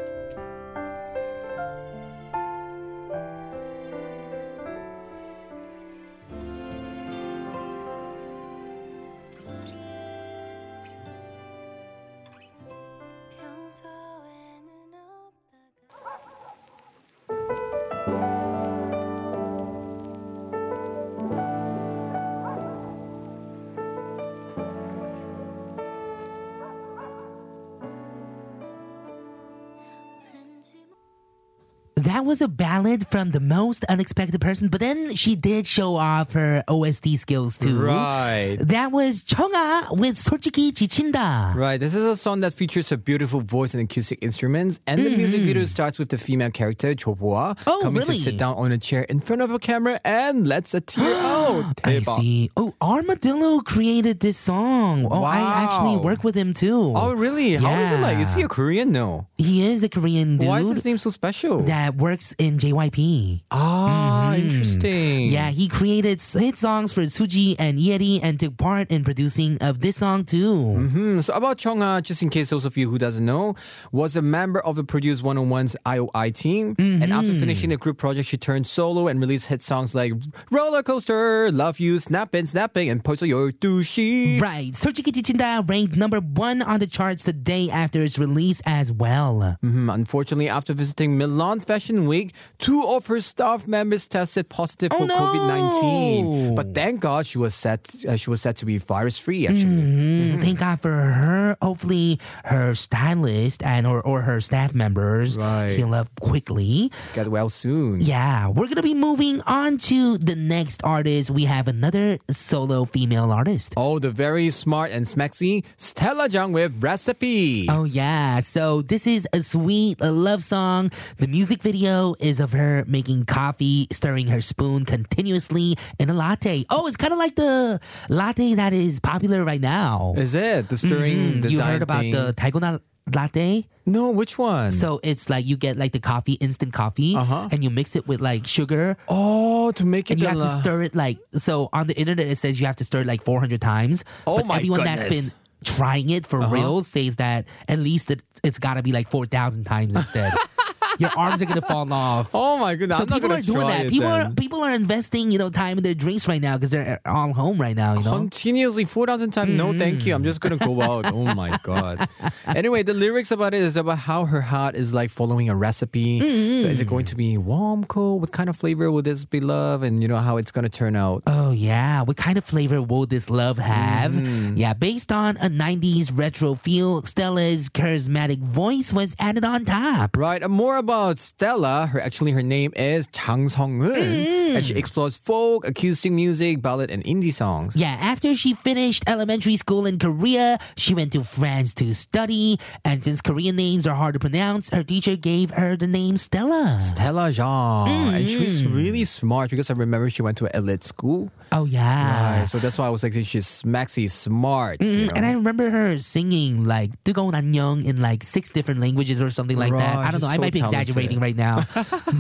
that 32.12 32.25
was 32.25 32.41
a 32.41 32.48
ballad 32.50 33.08
from 33.08 33.32
the 33.32 33.39
most 33.39 33.86
unexpected 33.86 34.41
person, 34.41 34.68
but 34.68 34.82
then 34.82 35.15
she 35.15 35.34
did 35.34 35.65
show 35.65 35.96
off 35.96 36.34
her 36.34 36.62
OST 36.68 37.08
skills 37.18 37.58
too. 37.58 37.80
Right. 37.80 38.58
That 38.60 38.91
was 38.91 39.24
Chungha 39.24 39.96
with 39.98 40.18
솔직히 40.18 40.74
지친다. 40.74 41.56
Right. 41.56 41.80
This 41.80 41.96
is 41.96 42.03
a 42.03 42.18
song 42.18 42.41
that 42.41 42.53
features 42.53 42.91
a 42.91 42.98
beautiful 42.98 43.39
voice 43.39 43.74
and 43.74 43.82
acoustic 43.82 44.20
instruments, 44.22 44.82
and 44.86 45.00
the 45.06 45.10
mm-hmm. 45.10 45.18
music 45.20 45.41
video 45.41 45.63
starts 45.63 45.98
with 45.98 46.10
the 46.10 46.18
female 46.18 46.51
character 46.51 46.94
Choboa 46.94 47.58
oh, 47.65 47.80
coming 47.82 48.01
really? 48.01 48.18
to 48.18 48.22
sit 48.22 48.36
down 48.36 48.58
on 48.58 48.74
a 48.74 48.77
chair 48.77 49.03
in 49.03 49.22
front 49.22 49.41
of 49.41 49.51
a 49.51 49.60
camera 49.60 50.01
and 50.03 50.46
lets 50.46 50.74
a 50.74 50.82
tear 50.82 51.15
out. 51.24 51.41
I 51.84 52.00
see. 52.01 52.50
Oh, 52.58 52.74
Armadillo 52.81 53.60
created 53.62 54.20
this 54.20 54.38
song. 54.38 55.08
Oh, 55.10 55.24
I 55.24 55.39
actually 55.39 55.98
work 55.98 56.24
with 56.24 56.36
him 56.36 56.53
too. 56.53 56.93
Oh, 56.96 57.13
really? 57.13 57.55
How 57.55 57.79
is 57.79 57.91
it 57.91 58.00
like? 58.00 58.17
Is 58.20 58.34
he 58.36 58.41
a 58.43 58.48
Korean? 58.48 58.91
No. 58.91 59.27
He 59.38 59.65
is 59.65 59.84
a 59.84 59.89
Korean 59.89 60.38
dude 60.38 60.48
Why 60.48 60.60
is 60.62 60.70
his 60.70 60.86
name 60.86 60.98
so 60.98 61.10
special? 61.10 61.63
that 61.63 61.96
works 61.96 62.34
in 62.38 62.58
JYP. 62.58 63.43
Ah, 63.51 64.34
interesting. 64.36 65.27
Mm-hmm. 65.27 65.34
Yeah, 65.34 65.50
he 65.50 65.67
created 65.67 66.22
hit 66.22 66.58
songs 66.58 66.93
for 66.93 67.01
Suji 67.01 67.55
and 67.60 67.79
Yeri 67.79 68.20
and 68.22 68.39
took 68.39 68.58
part 68.58 68.89
in 68.91 69.03
producing 69.03 69.58
of 69.62 69.79
this 69.81 69.98
song 69.98 70.25
too. 70.25 70.74
Hmm, 70.74 71.22
so 71.22 71.34
about 71.34 71.58
Chungha, 71.58 72.01
just 72.01 72.22
in 72.22 72.29
case 72.29 72.50
those 72.50 72.65
of 72.65 72.77
you 72.77 72.89
who 72.89 72.98
doesn't 72.98 73.25
know, 73.25 73.55
was 73.91 74.15
a 74.15 74.22
member 74.22 74.60
of 74.60 74.75
the 74.75 74.84
Produce 74.84 75.22
101's 75.22 75.75
IOI 75.86 76.34
team. 76.34 76.75
And 76.77 77.12
after 77.13 77.34
finishing 77.34 77.70
the 77.70 77.77
group 77.77 77.98
project, 77.98 78.27
she 78.27 78.38
turned 78.38 78.67
solo 78.67 79.08
and 79.08 79.20
released 79.20 79.48
hit 79.48 79.62
songs 79.62 79.96
like 79.96 80.13
Roller 80.50 80.84
Coaster, 80.84 81.41
Love 81.50 81.80
you, 81.80 81.98
snapping, 82.00 82.46
snapping, 82.46 82.90
and 82.90 83.04
post 83.04 83.22
your 83.22 83.52
douchey. 83.52 84.40
Right. 84.40 84.76
Search 84.76 84.96
Kichichinda 84.96 85.68
ranked 85.68 85.96
number 85.96 86.20
one 86.20 86.62
on 86.62 86.80
the 86.80 86.88
charts 86.88 87.24
the 87.24 87.34
day 87.34 87.70
after 87.70 88.02
its 88.02 88.20
release 88.20 88.62
as 88.66 88.92
well. 88.92 89.58
Mm-hmm. 89.64 89.90
Unfortunately, 89.90 90.50
after 90.50 90.74
visiting 90.74 91.18
Milan 91.18 91.62
Fashion 91.62 92.08
Week, 92.08 92.34
two 92.60 92.86
of 92.88 93.08
her 93.08 93.22
staff 93.22 93.68
members 93.68 94.08
tested 94.08 94.50
positive 94.50 94.92
oh, 94.94 95.00
for 95.00 95.06
no! 95.08 95.16
COVID 95.16 95.48
19. 95.82 96.56
But 96.56 96.76
thank 96.76 97.00
God 97.00 97.26
she 97.26 97.38
was 97.38 97.56
set, 97.56 97.90
uh, 98.08 98.16
she 98.16 98.30
was 98.30 98.42
set 98.42 98.58
to 98.58 98.66
be 98.66 98.78
virus 98.78 99.18
free, 99.18 99.48
actually. 99.48 99.66
Mm-hmm. 99.66 100.12
Mm-hmm. 100.32 100.42
Thank 100.42 100.60
God 100.60 100.82
for 100.82 100.92
her. 100.92 101.58
Hopefully, 101.62 102.20
her 102.46 102.76
stylist 102.76 103.64
and 103.64 103.88
or, 103.88 104.02
or 104.02 104.22
her 104.22 104.42
staff 104.42 104.74
members 104.74 105.38
right. 105.38 105.70
heal 105.70 105.94
up 105.94 106.08
quickly. 106.20 106.92
Get 107.14 107.30
well 107.30 107.50
soon. 107.50 108.02
Yeah. 108.02 108.48
We're 108.48 108.66
going 108.66 108.76
to 108.76 108.84
be 108.84 108.94
moving 108.94 109.42
on 109.42 109.78
to 109.90 110.18
the 110.18 110.36
next 110.36 110.84
artist 110.84 111.31
we 111.32 111.46
have 111.46 111.68
another 111.68 112.20
solo 112.30 112.86
female 112.86 113.32
artist. 113.32 113.74
Oh, 113.78 114.00
the 114.00 114.12
very 114.12 114.50
smart 114.50 114.92
and 114.92 115.06
smexy 115.06 115.64
Stella 115.78 116.28
Jang 116.30 116.52
with 116.52 116.74
Recipe. 116.84 117.68
Oh 117.70 117.84
yeah, 117.86 118.40
so 118.42 118.82
this 118.82 119.08
is 119.08 119.28
a 119.34 119.42
sweet 119.44 120.00
love 120.02 120.44
song. 120.44 120.92
The 121.18 121.28
music 121.28 121.62
video 121.62 122.16
is 122.20 122.40
of 122.40 122.52
her 122.52 122.84
making 122.88 123.26
coffee, 123.26 123.88
stirring 123.92 124.28
her 124.28 124.42
spoon 124.42 124.86
continuously 124.86 125.76
in 126.00 126.10
a 126.10 126.14
latte. 126.14 126.66
Oh, 126.70 126.88
it's 126.88 126.98
kind 126.98 127.14
of 127.14 127.20
like 127.20 127.36
the 127.36 127.80
latte 128.10 128.54
that 128.56 128.74
is 128.74 129.00
popular 129.00 129.44
right 129.44 129.62
now. 129.62 130.14
Is 130.18 130.34
it 130.36 130.70
the 130.70 130.78
stirring 130.78 131.36
Mhm. 131.36 131.42
design 131.42 131.52
You 131.52 131.62
heard 131.62 131.82
about 131.82 132.02
thing? 132.02 132.12
the 132.14 132.34
Dalgona 132.34 132.80
latte? 133.15 133.68
No, 133.86 134.12
which 134.12 134.38
one? 134.38 134.72
So 134.72 135.00
it's 135.03 135.30
like 135.30 135.46
you 135.46 135.58
get 135.58 135.75
like 135.77 135.91
the 135.91 136.00
coffee, 136.00 136.34
instant 136.34 136.72
coffee, 136.72 137.15
Uh-huh. 137.15 137.50
and 137.51 137.63
you 137.63 137.70
mix 137.70 137.96
it 137.96 138.08
with 138.08 138.22
like 138.22 138.46
sugar, 138.46 138.96
oh, 139.08 139.72
to 139.74 139.84
make 139.86 140.10
it 140.12 140.13
and 140.13 140.22
you 140.22 140.27
have 140.27 140.38
to 140.39 140.62
stir 140.62 140.84
it 140.84 140.96
like 140.96 141.18
so. 141.34 141.70
On 141.74 141.88
the 141.88 141.98
internet, 141.98 142.27
it 142.27 142.38
says 142.38 142.60
you 142.60 142.68
have 142.68 142.75
to 142.77 142.84
stir 142.86 143.01
it 143.01 143.08
like 143.08 143.24
400 143.24 143.60
times. 143.60 144.03
Oh 144.27 144.38
but 144.38 144.46
my 144.46 144.56
everyone 144.58 144.84
that's 144.84 145.10
been 145.10 145.32
trying 145.63 146.10
it 146.10 146.25
for 146.27 146.41
Uh-huh. 146.41 146.53
real 146.53 146.84
says 146.84 147.15
that 147.18 147.46
at 147.68 147.80
least 147.80 148.12
it, 148.12 148.22
it's 148.44 148.60
got 148.60 148.75
to 148.75 148.84
be 148.84 148.91
like 148.91 149.10
4,000 149.10 149.63
times 149.63 149.96
instead. 149.96 150.32
Your 151.00 151.10
arms 151.18 151.42
are 151.42 151.46
gonna 151.46 151.62
fall 151.62 151.92
off. 151.92 152.30
Oh 152.42 152.58
my 152.58 152.76
goodness! 152.76 152.98
so 152.98 153.04
I'm 153.04 153.10
not 153.10 153.16
people 153.16 153.30
gonna 153.30 153.40
are 153.40 153.44
doing 153.44 153.68
that. 153.68 153.90
People 153.90 154.08
are 154.08 154.30
people 154.32 154.64
are 154.64 154.72
investing, 154.72 155.32
you 155.32 155.38
know, 155.38 155.50
time 155.50 155.78
in 155.78 155.84
their 155.84 155.94
drinks 155.94 156.28
right 156.28 156.42
now 156.42 156.58
because 156.58 156.70
they're 156.70 157.00
all 157.06 157.34
home 157.34 157.60
right 157.60 157.76
now. 157.76 157.94
You 157.94 158.04
know. 158.04 158.18
Continuously 158.18 158.86
4,000 158.86 159.32
times. 159.32 159.52
No, 159.52 159.78
thank 159.78 160.06
you. 160.06 160.14
I'm 160.16 160.24
just 160.24 160.42
going 160.42 160.58
to 160.58 160.66
go 160.66 160.82
out. 160.82 161.06
Oh 161.14 161.34
my 161.36 161.58
God. 161.64 162.08
Anyway, 162.48 162.84
the 162.84 162.94
lyrics 162.94 163.32
about 163.32 163.54
it 163.54 163.62
is 163.62 163.78
about 163.78 163.98
how 164.00 164.26
her 164.26 164.42
heart 164.42 164.76
is 164.76 164.94
like 164.94 165.10
following 165.10 165.48
a 165.50 165.56
recipe. 165.56 166.20
So 166.62 166.68
is 166.68 166.80
it 166.80 166.88
going 166.88 167.06
to 167.06 167.16
be 167.16 167.38
warm, 167.38 167.86
cold? 167.86 168.22
What 168.22 168.32
kind 168.32 168.50
of 168.50 168.58
flavor 168.58 168.92
will 168.92 169.02
this 169.02 169.24
be 169.26 169.40
love? 169.40 169.84
And 169.84 170.02
you 170.02 170.08
know 170.08 170.18
how 170.18 170.38
it's 170.38 170.52
going 170.52 170.64
to 170.64 170.70
turn 170.70 170.96
out. 170.96 171.24
Oh 171.28 171.52
yeah, 171.52 172.02
what 172.02 172.18
kind 172.18 172.38
of 172.38 172.44
flavor 172.44 172.82
will 172.82 173.06
this 173.06 173.30
love 173.30 173.58
have? 173.58 174.12
Mm-hmm. 174.12 174.58
Yeah, 174.58 174.74
based 174.74 175.12
on 175.12 175.38
a 175.38 175.50
90s 175.50 176.12
retro 176.14 176.56
feel, 176.56 177.04
Stella's 177.04 177.70
charismatic 177.70 178.40
voice 178.40 178.92
was 178.92 179.16
added 179.18 179.46
on 179.46 179.66
top. 179.66 180.18
Right, 180.18 180.48
more 180.50 180.78
about 180.78 180.91
Stella. 180.91 181.87
Her 181.87 182.00
actually 182.00 182.33
her 182.33 182.43
name 182.43 182.73
is 182.75 183.07
Chang 183.12 183.49
Song 183.49 183.79
Mm. 183.79 184.57
and 184.57 184.65
she 184.65 184.75
explores 184.75 185.17
folk, 185.17 185.67
acoustic 185.67 186.11
music, 186.11 186.61
ballad, 186.62 186.91
and 186.91 187.05
indie 187.05 187.33
songs. 187.33 187.76
Yeah, 187.76 187.95
after 188.00 188.35
she 188.35 188.55
finished 188.55 189.05
elementary 189.07 189.57
school 189.57 189.87
in 189.87 189.99
Korea, 189.99 190.59
she 190.76 190.95
went 190.95 191.12
to 191.12 191.23
France 191.23 191.73
to 191.75 191.95
study. 191.95 192.59
And 192.85 193.05
since 193.05 193.21
Korean 193.21 193.55
names 193.57 193.87
are 193.87 193.95
hard 193.95 194.15
to 194.15 194.21
pronounce, 194.21 194.71
her 194.71 194.82
teacher 194.82 195.15
gave 195.15 195.50
her 195.52 195.76
the 195.76 195.87
name 195.87 196.17
Stella. 196.19 196.78
Stella 196.80 197.28
Zhang, 197.30 198.17
and 198.17 198.28
she's 198.28 198.67
Mm. 198.67 198.75
really 198.75 199.04
smart 199.04 199.50
because 199.50 199.71
I 199.71 199.75
remember 199.75 200.11
she 200.11 200.23
went 200.23 200.39
to 200.39 200.47
an 200.47 200.52
elite 200.54 200.82
school. 200.82 201.30
Oh, 201.52 201.63
yeah. 201.65 202.41
Right, 202.43 202.49
so 202.49 202.59
that's 202.59 202.75
why 202.76 202.87
I 202.87 202.91
was 202.91 203.04
like, 203.06 203.15
she's 203.23 203.63
maxi 203.63 204.11
smart. 204.11 204.82
you 204.82 204.87
Mm, 204.87 205.06
know? 205.06 205.13
And 205.15 205.23
I 205.26 205.32
remember 205.39 205.71
her 205.71 205.99
singing 206.02 206.67
like 206.67 206.91
뜨거운 207.06 207.39
안녕 207.39 207.87
in 207.87 208.02
like 208.02 208.25
six 208.26 208.50
different 208.50 208.80
languages 208.82 209.23
or 209.23 209.30
something 209.30 209.54
like 209.56 209.71
that. 209.71 209.95
Right, 210.02 210.06
I 210.06 210.11
don't 210.11 210.21
know. 210.21 210.26
she's 210.26 210.35
I 210.35 210.43
so 210.43 210.43
might 210.43 210.52
be 210.59 210.61
exaggerating 210.72 211.20
right 211.20 211.36
now, 211.36 211.64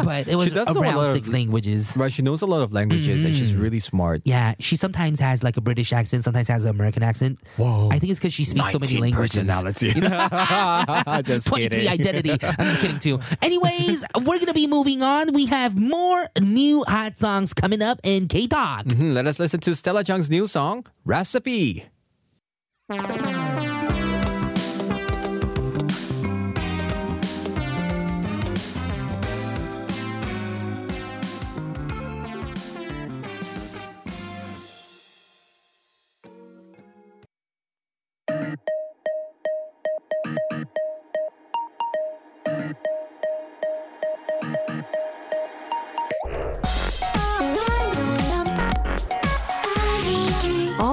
but 0.03 0.27
it 0.27 0.35
was 0.35 0.51
does 0.51 0.67
know 0.73 0.81
a 0.81 0.83
lot 0.83 0.95
around 0.95 1.05
of- 1.07 1.13
six 1.13 1.29
languages. 1.29 1.95
Right, 1.95 2.11
she 2.11 2.21
knows 2.21 2.41
a 2.41 2.45
lot 2.45 2.61
of 2.61 2.71
languages 2.71 3.23
and 3.23 3.33
Mm. 3.33 3.37
she's 3.37 3.55
really 3.55 3.79
smart. 3.79 4.21
Yeah, 4.25 4.55
she 4.59 4.75
sometimes 4.75 5.19
has 5.19 5.43
like 5.43 5.57
a 5.57 5.61
British 5.61 5.93
accent, 5.93 6.23
sometimes 6.23 6.47
has 6.47 6.63
an 6.63 6.69
American 6.69 7.03
accent. 7.03 7.39
Whoa. 7.57 7.89
I 7.91 7.99
think 7.99 8.11
it's 8.11 8.19
because 8.19 8.33
she 8.33 8.45
speaks 8.45 8.71
so 8.71 8.79
many 8.79 8.99
19 8.99 9.01
languages. 9.01 9.37
personality. 9.37 9.91
just 11.23 11.47
23 11.47 11.69
kidding. 11.69 11.87
identity. 11.87 12.31
I'm 12.41 12.65
just 12.65 12.81
kidding 12.81 12.99
too. 12.99 13.19
Anyways, 13.41 14.03
we're 14.23 14.39
gonna 14.39 14.53
be 14.53 14.67
moving 14.67 15.01
on. 15.01 15.33
We 15.33 15.45
have 15.47 15.75
more 15.77 16.25
new 16.39 16.83
hot 16.87 17.17
songs 17.19 17.53
coming 17.53 17.81
up 17.81 17.99
in 18.03 18.27
K 18.27 18.47
Talk. 18.47 18.85
Mhm, 18.85 19.13
Let 19.13 19.27
us 19.27 19.39
listen 19.39 19.59
to 19.61 19.75
Stella 19.75 20.03
Jang's 20.03 20.29
new 20.29 20.47
song, 20.47 20.85
Recipe. 21.05 21.85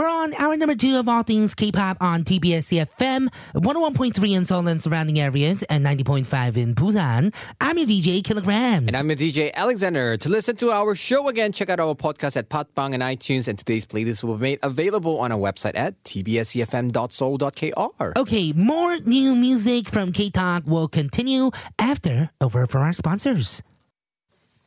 We're 0.00 0.08
on 0.08 0.32
hour 0.32 0.56
number 0.56 0.74
two 0.74 0.96
of 0.96 1.10
all 1.10 1.22
things 1.22 1.54
K-pop 1.54 1.98
on 2.00 2.24
TBS 2.24 2.72
EFM, 2.72 3.28
101.3 3.54 4.34
in 4.34 4.46
Seoul 4.46 4.66
and 4.66 4.82
surrounding 4.82 5.20
areas, 5.20 5.62
and 5.64 5.84
90.5 5.84 6.56
in 6.56 6.74
Busan. 6.74 7.34
I'm 7.60 7.76
your 7.76 7.86
DJ 7.86 8.22
Killagramz. 8.22 8.86
And 8.86 8.96
I'm 8.96 9.10
your 9.10 9.18
DJ 9.18 9.52
Alexander. 9.52 10.16
To 10.16 10.28
listen 10.30 10.56
to 10.56 10.70
our 10.70 10.94
show 10.94 11.28
again, 11.28 11.52
check 11.52 11.68
out 11.68 11.80
our 11.80 11.94
podcast 11.94 12.38
at 12.38 12.48
Podbbang 12.48 12.94
and 12.94 13.02
iTunes. 13.02 13.46
And 13.46 13.58
today's 13.58 13.84
playlist 13.84 14.24
will 14.24 14.36
be 14.36 14.42
made 14.42 14.58
available 14.62 15.20
on 15.20 15.32
our 15.32 15.38
website 15.38 15.72
at 15.74 16.02
tbsefm.seoul.kr. 16.04 18.18
Okay, 18.18 18.52
more 18.54 19.00
new 19.00 19.36
music 19.36 19.90
from 19.90 20.12
K 20.12 20.30
Talk 20.30 20.62
will 20.64 20.88
continue 20.88 21.50
after 21.78 22.30
a 22.40 22.48
word 22.48 22.70
from 22.70 22.80
our 22.80 22.94
sponsors. 22.94 23.62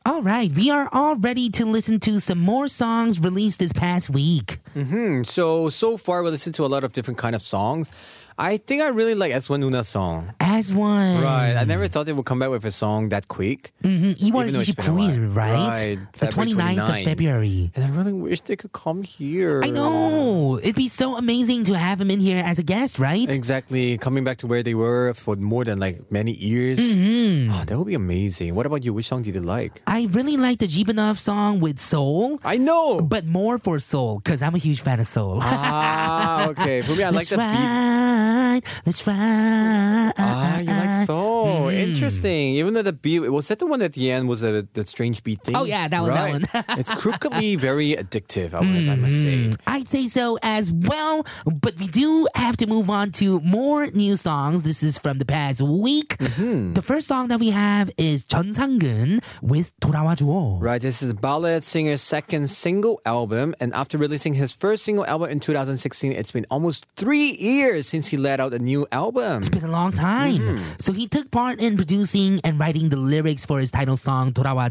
All 0.06 0.22
right, 0.22 0.54
we 0.54 0.70
are 0.70 0.90
all 0.92 1.16
ready 1.16 1.50
to 1.52 1.66
listen 1.66 2.00
to 2.02 2.20
some 2.20 2.38
more 2.38 2.68
songs 2.68 3.20
released 3.20 3.58
this 3.58 3.74
past 3.74 4.12
week. 4.12 4.60
Hmm, 4.74 5.24
so, 5.24 5.70
so 5.70 5.98
far 5.98 6.24
we 6.24 6.30
listened 6.32 6.56
to 6.56 6.66
a 6.66 6.68
lot 6.68 6.84
of 6.84 6.94
different 6.94 7.18
kind 7.18 7.36
of 7.36 7.42
songs. 7.42 7.92
I 8.36 8.58
think 8.58 8.82
I 8.82 8.88
really 8.88 9.14
like 9.14 9.32
S1 9.32 9.60
Nuna's 9.60 9.88
song. 9.88 10.34
As 10.40 10.74
one. 10.74 11.22
Right. 11.22 11.54
I 11.56 11.66
never 11.66 11.88
thought 11.88 12.08
they 12.08 12.14
would 12.14 12.26
come 12.26 12.40
back 12.40 12.50
with 12.50 12.66
a 12.66 12.72
song 12.72 13.10
that 13.10 13.28
quick. 13.28 13.72
Mm-hmm. 13.84 14.14
Even 14.26 14.52
though 14.52 14.60
it's 14.62 14.74
been 14.74 14.88
a 14.88 14.94
while. 14.96 15.10
29th, 15.12 15.36
right? 15.36 15.70
Right, 15.70 16.00
The 16.14 16.26
February 16.32 16.52
29th 16.76 17.00
of 17.00 17.06
February. 17.06 17.72
And 17.76 17.86
I 17.86 17.90
really 17.96 18.14
wish 18.14 18.42
they 18.42 18.56
could 18.56 18.72
come 18.72 19.04
here. 19.04 19.62
I 19.64 19.70
know. 19.70 20.58
It'd 20.58 20.76
be 20.76 20.88
so 20.88 21.16
amazing 21.16 21.66
to 21.66 21.78
have 21.78 22.02
him 22.02 22.10
in 22.10 22.20
here 22.20 22.42
as 22.44 22.58
a 22.58 22.64
guest, 22.64 22.98
right? 22.98 23.30
Exactly. 23.30 24.00
Coming 24.00 24.24
back 24.24 24.38
to 24.38 24.48
where 24.48 24.64
they 24.64 24.74
were 24.74 25.14
for 25.14 25.36
more 25.36 25.64
than 25.64 25.80
like 25.80 26.12
many 26.12 26.32
years. 26.32 26.80
Mm-hmm. 26.80 27.52
Oh, 27.54 27.64
that 27.66 27.78
would 27.78 27.86
be 27.88 27.94
amazing. 27.94 28.56
What 28.56 28.66
about 28.66 28.84
you? 28.84 28.94
Which 28.96 29.06
song 29.06 29.22
did 29.22 29.36
you 29.36 29.42
like? 29.42 29.84
I 29.86 30.08
really 30.10 30.38
like 30.38 30.58
the 30.58 30.68
Jibanov 30.68 31.20
song 31.20 31.60
with 31.60 31.78
Soul, 31.80 32.40
I 32.44 32.58
know. 32.58 33.00
but 33.02 33.26
more 33.26 33.60
for 33.60 33.80
Soul 33.80 34.22
because 34.24 34.42
I'm 34.42 34.56
a 34.56 34.58
huge 34.64 34.82
fan 34.82 35.00
of 35.00 35.08
Soul. 35.08 35.40
ah, 35.42 36.48
okay. 36.50 36.82
For 36.82 36.96
me, 36.96 37.04
I 37.04 37.10
like 37.10 37.16
Let's 37.16 37.30
the 37.30 37.38
beat 37.38 38.43
ride 38.53 38.53
tonight. 38.63 38.65
Let's 38.87 39.07
ride. 39.07 40.13
Ah, 40.19 40.59
you 40.59 40.67
like 40.67 41.07
soul. 41.07 41.67
Mm-hmm. 41.69 41.79
Interesting. 41.79 42.55
Even 42.57 42.75
though 42.75 42.83
the 42.83 42.93
beat 42.93 43.21
was 43.21 43.49
that 43.49 43.59
the 43.59 43.67
one 43.67 43.83
at 43.83 43.93
the 43.95 44.11
end 44.11 44.29
was 44.29 44.43
a 44.43 44.67
the 44.73 44.85
strange 44.85 45.23
beat 45.23 45.43
thing. 45.43 45.57
Oh, 45.57 45.65
yeah, 45.65 45.89
that 45.89 46.03
was 46.03 46.11
that 46.11 46.25
right. 46.25 46.69
one. 46.69 46.79
it's 46.79 46.95
crookedly 46.95 47.57
very 47.57 47.95
addictive. 47.95 48.55
I, 48.55 48.61
would, 48.61 48.89
I 48.89 48.97
must 48.97 49.23
say. 49.23 49.49
Mm, 49.49 49.61
I'd 49.67 49.89
say 49.89 50.09
so 50.09 50.39
as 50.43 50.73
well, 50.73 51.27
but 51.45 51.79
we 51.79 51.89
do 51.89 52.29
have 52.35 52.57
to 52.59 52.67
move 52.67 52.91
on 52.91 53.13
to 53.13 53.41
more 53.41 53.87
new 53.89 54.17
songs. 54.17 54.63
This 54.63 54.83
is 54.83 54.99
from 54.99 55.19
the 55.19 55.25
past 55.25 55.61
week. 55.61 56.17
Mm-hmm. 56.19 56.75
The 56.75 56.83
first 56.83 57.09
song 57.09 57.29
that 57.29 57.41
we 57.41 57.51
have 57.51 57.91
is 57.97 58.25
전 58.25 58.55
상근 58.55 59.23
with 59.43 59.73
돌아와줘. 59.81 60.61
Right, 60.61 60.81
this 60.81 61.03
is 61.03 61.15
Ballad 61.15 61.65
Singer's 61.65 62.03
second 62.03 62.51
single 62.51 63.01
album, 63.05 63.55
and 63.61 63.73
after 63.75 63.99
releasing 63.99 64.35
his 64.35 64.53
first 64.53 64.85
single 64.85 65.07
album 65.07 65.31
in 65.31 65.41
2016, 65.41 66.13
it's 66.13 66.31
been 66.31 66.47
almost 66.51 66.87
three 66.97 67.37
years 67.37 67.87
since 67.87 68.09
he 68.09 68.17
let 68.17 68.41
out 68.44 68.54
a 68.54 68.60
new 68.60 68.86
album. 68.92 69.40
It's 69.40 69.50
been 69.50 69.64
a 69.64 69.72
long 69.72 69.94
time. 69.94 70.40
Mm-hmm. 70.40 70.64
So 70.80 70.92
he 70.92 71.08
took 71.08 71.32
part 71.32 71.60
in 71.60 71.78
producing 71.78 72.42
and 72.44 72.60
writing 72.60 72.90
the 72.90 72.98
lyrics 72.98 73.46
for 73.46 73.60
his 73.60 73.72
title 73.72 73.96
song, 73.96 74.34
Torawa 74.34 74.68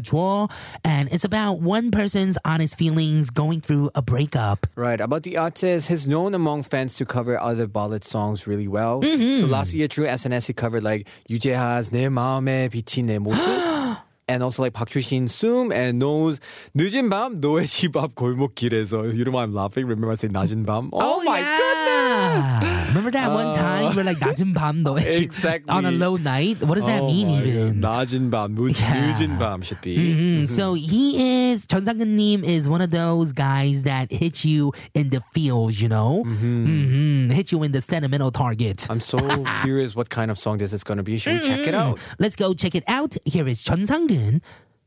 and 0.85 1.09
it's 1.11 1.25
about 1.25 1.59
one 1.59 1.89
person's 1.89 2.37
honest 2.45 2.77
feelings 2.77 3.29
going 3.29 3.61
through 3.61 3.89
a 3.95 4.01
breakup. 4.01 4.67
Right. 4.75 5.01
About 5.01 5.23
the 5.23 5.37
artist, 5.37 5.87
he's 5.87 6.05
known 6.05 6.35
among 6.35 6.63
fans 6.63 6.95
to 6.97 7.05
cover 7.05 7.39
other 7.39 7.67
ballad 7.67 8.03
songs 8.03 8.45
really 8.45 8.67
well. 8.67 9.01
Mm-hmm. 9.01 9.41
So 9.41 9.47
last 9.47 9.73
year 9.73 9.87
through 9.87 10.05
SNS, 10.07 10.47
he 10.47 10.53
covered 10.53 10.83
like 10.83 11.07
유재하's 11.29 11.89
내 11.89 12.09
마음에 12.09 12.69
비친 12.69 13.05
Ne 13.05 13.17
모습. 13.17 13.97
and 14.27 14.41
also 14.41 14.63
like 14.63 14.73
Park 14.73 14.89
Hyo-shin 14.89 15.27
Sum 15.27 15.71
and 15.71 15.99
knows 15.99 16.39
늦은 16.75 17.09
밤 17.09 17.41
노의 17.41 17.67
시밥 17.67 18.15
골목길에서 18.15 19.13
you 19.13 19.25
know 19.25 19.31
why 19.31 19.43
I'm 19.43 19.53
laughing 19.53 19.85
remember 19.85 20.11
I 20.11 20.15
said 20.15 20.31
낮은 20.31 20.65
밤 20.65 20.89
oh, 20.93 20.99
oh 21.01 21.23
my 21.23 21.39
yeah. 21.39 22.59
goodness 22.59 22.72
Remember 22.92 23.10
that 23.12 23.30
one 23.30 23.52
time 23.54 23.94
where 23.94 24.04
like 24.04 24.18
낮은 24.18 24.54
밤 24.54 24.82
너의 24.82 25.04
집 25.12 25.22
Exactly. 25.28 25.68
on 25.68 25.84
a 25.84 25.90
low 25.92 26.16
night? 26.16 26.62
What 26.64 26.76
does 26.76 26.86
that 26.86 27.02
oh 27.02 27.06
mean 27.12 27.28
my 27.28 27.42
even? 27.44 27.80
God. 27.80 28.08
낮은 28.08 28.30
밤, 28.30 28.54
늦, 28.56 28.72
Yeah. 28.80 29.12
늦은 29.12 29.38
밤 29.38 29.62
should 29.62 29.80
be. 29.82 29.96
Mhm. 29.96 30.48
So 30.48 30.74
he 30.74 31.52
is 31.52 31.66
전상근 31.66 32.16
님 32.16 32.44
is 32.44 32.66
one 32.68 32.80
of 32.80 32.90
those 32.90 33.32
guys 33.32 33.84
that 33.84 34.10
hit 34.10 34.44
you 34.44 34.72
in 34.94 35.10
the 35.10 35.20
feels, 35.32 35.80
you 35.80 35.88
know, 35.88 36.24
mm-hmm. 36.24 37.30
hit 37.30 37.52
you 37.52 37.62
in 37.62 37.72
the 37.72 37.80
sentimental 37.80 38.30
target. 38.32 38.86
I'm 38.88 39.00
so 39.00 39.18
curious 39.62 39.94
what 39.94 40.08
kind 40.08 40.30
of 40.30 40.38
song 40.38 40.58
this 40.58 40.72
is 40.72 40.82
going 40.82 40.98
to 40.98 41.04
be. 41.04 41.18
Should 41.18 41.40
we 41.40 41.46
check 41.46 41.66
it 41.68 41.74
out? 41.74 41.98
Let's 42.18 42.36
go 42.36 42.54
check 42.54 42.74
it 42.74 42.84
out. 42.88 43.16
Here 43.24 43.46
is 43.46 43.62
전상근 43.62 44.40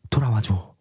돌아와줘. 0.10 0.74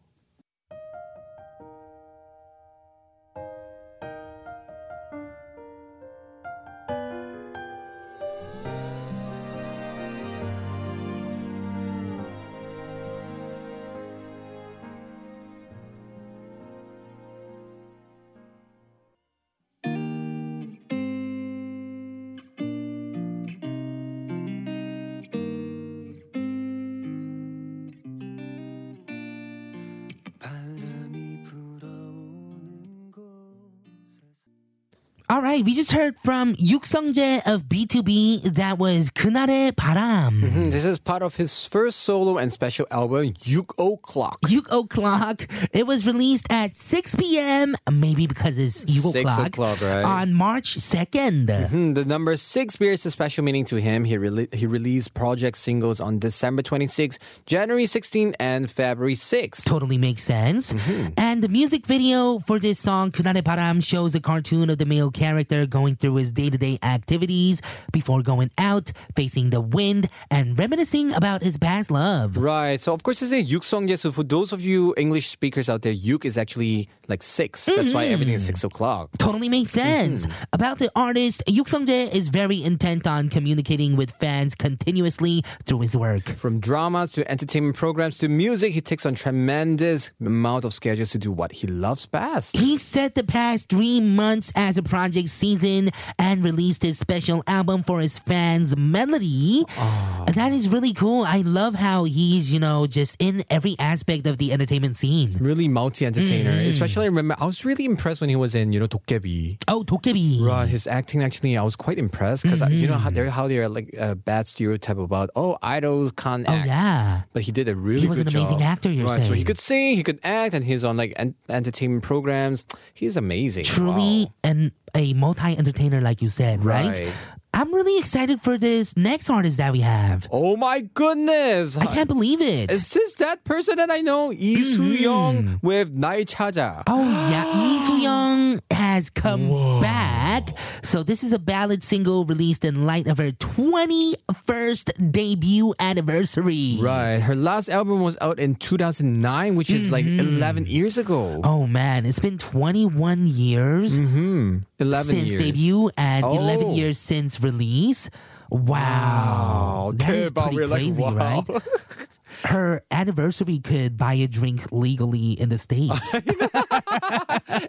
All 35.36 35.42
right, 35.42 35.66
we 35.66 35.74
just 35.74 35.92
heard 35.92 36.16
from 36.24 36.56
Yook 36.56 36.86
Sung 36.86 37.12
Jae 37.12 37.42
of 37.46 37.64
BTOB. 37.64 38.56
That 38.56 38.78
was 38.78 39.10
"Kunare 39.10 39.74
Param." 39.74 40.40
Mm-hmm. 40.40 40.70
This 40.70 40.86
is 40.86 40.98
part 40.98 41.24
of 41.24 41.36
his 41.36 41.66
first 41.66 42.00
solo 42.00 42.38
and 42.38 42.54
special 42.54 42.88
album, 42.90 43.34
Yuk 43.44 43.78
O'Clock. 43.78 44.40
Yuk 44.48 44.72
O'Clock. 44.72 45.46
It 45.74 45.88
was 45.88 46.08
released 46.08 46.48
at 46.50 46.78
6 46.78 47.16
p.m., 47.16 47.76
maybe 47.92 48.28
because 48.28 48.58
it's 48.58 48.86
Yuk 48.88 49.14
O'Clock, 49.14 49.48
o'clock 49.48 49.82
right? 49.82 50.06
on 50.06 50.34
March 50.34 50.78
2nd. 50.78 51.48
Mm-hmm. 51.48 51.96
The 51.96 52.06
number 52.06 52.38
6 52.38 52.78
bears 52.78 53.06
a 53.06 53.12
special 53.12 53.44
meaning 53.44 53.66
to 53.66 53.76
him. 53.76 54.06
He, 54.06 54.18
re- 54.18 54.48
he 54.54 54.66
released 54.66 55.16
project 55.16 55.58
singles 55.58 56.00
on 56.00 56.18
December 56.18 56.62
26, 56.62 57.20
January 57.46 57.88
16, 57.88 58.36
and 58.40 58.72
February 58.72 59.16
6. 59.16 59.66
Totally 59.66 59.98
makes 59.98 60.24
sense. 60.24 60.72
Mm-hmm. 60.72 61.10
And 61.18 61.44
the 61.44 61.50
music 61.50 61.86
video 61.86 62.40
for 62.40 62.58
this 62.58 62.80
song, 62.80 63.12
"Kunare 63.12 63.42
Param" 63.42 63.84
shows 63.84 64.16
a 64.16 64.22
cartoon 64.22 64.70
of 64.70 64.78
the 64.78 64.86
male 64.86 65.12
character 65.12 65.25
going 65.70 65.96
through 65.96 66.16
his 66.16 66.32
day-to-day 66.32 66.80
activities 66.84 67.62
before 67.92 68.22
going 68.22 68.52
out, 68.58 68.92
facing 69.16 69.50
the 69.50 69.62
wind, 69.62 70.10
and 70.30 70.58
reminiscing 70.58 71.14
about 71.14 71.42
his 71.42 71.58
past 71.58 71.92
love. 71.92 72.38
Right. 72.38 72.80
So, 72.80 72.94
of 72.94 73.04
course, 73.04 73.22
it's 73.22 73.32
a 73.32 73.42
yuk 73.42 73.64
song. 73.64 73.88
So, 73.96 74.12
for 74.12 74.24
those 74.24 74.52
of 74.54 74.62
you 74.62 74.94
English 74.98 75.30
speakers 75.30 75.70
out 75.70 75.82
there, 75.82 75.92
yuk 75.92 76.26
is 76.26 76.38
actually 76.38 76.90
like 77.10 77.24
6 77.24 77.66
That's 77.66 77.94
why 77.94 78.06
everything 78.06 78.34
is 78.34 78.46
6 78.46 78.64
o'clock. 78.64 79.10
Totally 79.18 79.50
makes 79.50 79.72
sense. 79.72 80.26
Mm-hmm. 80.26 80.44
About 80.54 80.80
the 80.80 80.92
artist, 80.96 81.44
Yuk 81.48 81.68
Sung-jae 81.68 82.14
is 82.14 82.28
very 82.30 82.64
intent 82.64 83.08
on 83.08 83.30
communicating 83.30 83.96
with 83.96 84.12
fans 84.20 84.56
continuously 84.56 85.44
through 85.66 85.82
his 85.82 85.96
work. 85.96 86.36
From 86.38 86.60
dramas 86.60 87.12
to 87.14 87.30
entertainment 87.30 87.76
programs 87.76 88.18
to 88.20 88.30
music, 88.30 88.74
he 88.74 88.82
takes 88.82 89.06
on 89.06 89.16
tremendous 89.16 90.12
amount 90.20 90.66
of 90.66 90.74
schedules 90.74 91.12
to 91.12 91.18
do 91.18 91.32
what 91.32 91.52
he 91.52 91.68
loves 91.68 92.06
best. 92.06 92.56
He 92.58 92.78
set 92.78 93.16
the 93.16 93.24
past 93.24 93.70
three 93.70 94.00
months 94.00 94.52
as 94.56 94.78
a 94.78 94.84
project 94.84 95.30
season 95.30 95.90
and 96.18 96.44
released 96.44 96.84
his 96.84 96.98
special 97.00 97.44
album 97.48 97.84
for 97.84 98.00
his 98.00 98.20
fans, 98.20 98.76
Melody. 98.78 99.66
And 99.78 100.36
that 100.36 100.52
is 100.52 100.70
really 100.70 100.94
cool. 100.94 101.24
I 101.24 101.38
love 101.42 101.76
how 101.76 102.06
he's, 102.06 102.52
you 102.52 102.60
know, 102.60 102.88
just 102.88 103.16
in 103.20 103.44
every 103.50 103.76
aspect 103.80 104.26
of 104.28 104.38
the 104.38 104.52
entertainment 104.52 104.98
scene. 104.98 105.36
Really 105.40 105.68
multi-entertainer. 105.68 106.52
Mm-hmm. 106.52 106.70
Especially, 106.70 106.95
actually 106.96 107.10
remember 107.10 107.36
I 107.38 107.46
was 107.46 107.66
really 107.66 107.84
impressed 107.84 108.22
when 108.22 108.30
he 108.30 108.38
was 108.38 108.56
in 108.56 108.72
you 108.72 108.80
know 108.80 108.88
Dokkaebi. 108.88 109.62
Oh, 109.68 109.84
Dokkaebi. 109.84 110.42
Right, 110.42 110.68
his 110.68 110.88
acting 110.88 111.24
actually 111.24 111.58
I 111.58 111.64
was 111.64 111.76
quite 111.76 111.98
impressed 111.98 112.44
because 112.44 112.62
mm-hmm. 112.62 112.72
Uh, 112.72 112.78
you 112.78 112.88
know 112.88 112.94
how 112.94 113.10
mm-hmm. 113.10 113.16
they're 113.16 113.30
how 113.30 113.48
they're 113.48 113.68
like 113.68 113.94
a 113.98 114.16
bad 114.16 114.48
stereotype 114.48 114.98
about 114.98 115.30
oh 115.36 115.58
idols 115.62 116.14
can't 116.14 116.48
oh, 116.48 116.54
act. 116.54 116.68
Oh 116.68 116.68
yeah. 116.68 117.22
But 117.34 117.42
he 117.44 117.52
did 117.52 117.68
a 117.68 117.76
really 117.76 118.02
he 118.02 118.08
was 118.08 118.20
an 118.20 118.30
amazing 118.30 118.60
job. 118.60 118.62
actor. 118.62 118.90
You're 118.90 119.08
right, 119.08 119.16
saying. 119.16 119.28
so 119.28 119.34
he 119.34 119.44
could 119.44 119.60
sing, 119.60 119.98
he 119.98 120.04
could 120.04 120.20
act, 120.24 120.54
and 120.54 120.64
he's 120.64 120.86
on 120.86 120.96
like 120.96 121.14
en- 121.18 121.36
entertainment 121.50 122.04
programs. 122.04 122.66
He's 122.94 123.18
amazing. 123.18 123.66
Truly 123.66 124.26
wow. 124.26 124.34
and 124.44 124.72
a 124.96 125.14
multi 125.14 125.58
entertainer, 125.58 126.00
like 126.00 126.22
you 126.22 126.30
said, 126.30 126.64
right? 126.64 126.98
right? 126.98 127.14
I'm 127.58 127.74
really 127.74 127.98
excited 127.98 128.42
for 128.42 128.58
this 128.58 128.98
next 128.98 129.30
artist 129.30 129.56
that 129.58 129.72
we 129.72 129.80
have. 129.80 130.28
Oh 130.30 130.58
my 130.58 130.82
goodness. 130.82 131.78
I 131.78 131.86
can't 131.86 132.10
believe 132.10 132.42
it. 132.42 132.70
Is 132.70 132.90
this 132.90 133.14
that 133.14 133.46
person 133.46 133.78
that 133.78 133.90
I 133.90 134.02
know? 134.02 134.28
Lee 134.28 134.58
mm-hmm. 134.58 135.02
Young 135.02 135.60
with 135.64 135.90
Nai 135.94 136.26
Chaja. 136.26 136.84
Oh 136.86 137.02
yeah, 137.32 137.46
Lee 137.56 138.04
Young 138.04 138.60
has 138.72 139.10
come 139.10 139.48
Whoa. 139.48 139.80
back. 139.80 140.50
So 140.84 141.02
this 141.02 141.24
is 141.24 141.32
a 141.32 141.40
ballad 141.40 141.82
single 141.82 142.26
released 142.26 142.66
in 142.66 142.86
light 142.86 143.08
of 143.08 143.20
her 143.20 143.32
21st 143.32 145.12
debut 145.14 145.74
anniversary. 145.80 146.78
Right. 146.82 147.20
Her 147.20 147.36
last 147.36 147.70
album 147.70 148.04
was 148.04 148.18
out 148.20 148.38
in 148.38 148.56
2009, 148.56 149.56
which 149.56 149.70
mm-hmm. 149.70 149.78
is 149.78 149.92
like 149.92 150.04
mm-hmm. 150.04 150.36
11 150.36 150.66
years 150.66 150.98
ago. 150.98 151.40
Oh 151.46 151.68
man, 151.68 152.06
it's 152.06 152.20
been 152.20 152.38
21 152.38 153.28
years. 153.28 153.98
Mm-hmm. 153.98 154.58
11 154.80 155.06
since 155.06 155.32
years. 155.32 155.42
debut 155.42 155.90
and 155.98 156.26
oh. 156.26 156.36
11 156.36 156.72
years 156.72 156.98
since 156.98 157.38
release. 157.46 158.10
Wow. 158.50 159.92
That 159.96 160.10
is 160.16 160.30
pretty 160.32 160.56
We're 160.56 160.68
like, 160.68 160.82
crazy, 160.82 161.02
wow. 161.02 161.16
right? 161.16 161.44
her 162.46 162.84
anniversary 162.92 163.60
could 163.60 163.98
buy 163.98 164.14
a 164.14 164.28
drink 164.28 164.72
legally 164.72 165.34
in 165.34 165.50
the 165.50 165.58
States. 165.58 166.14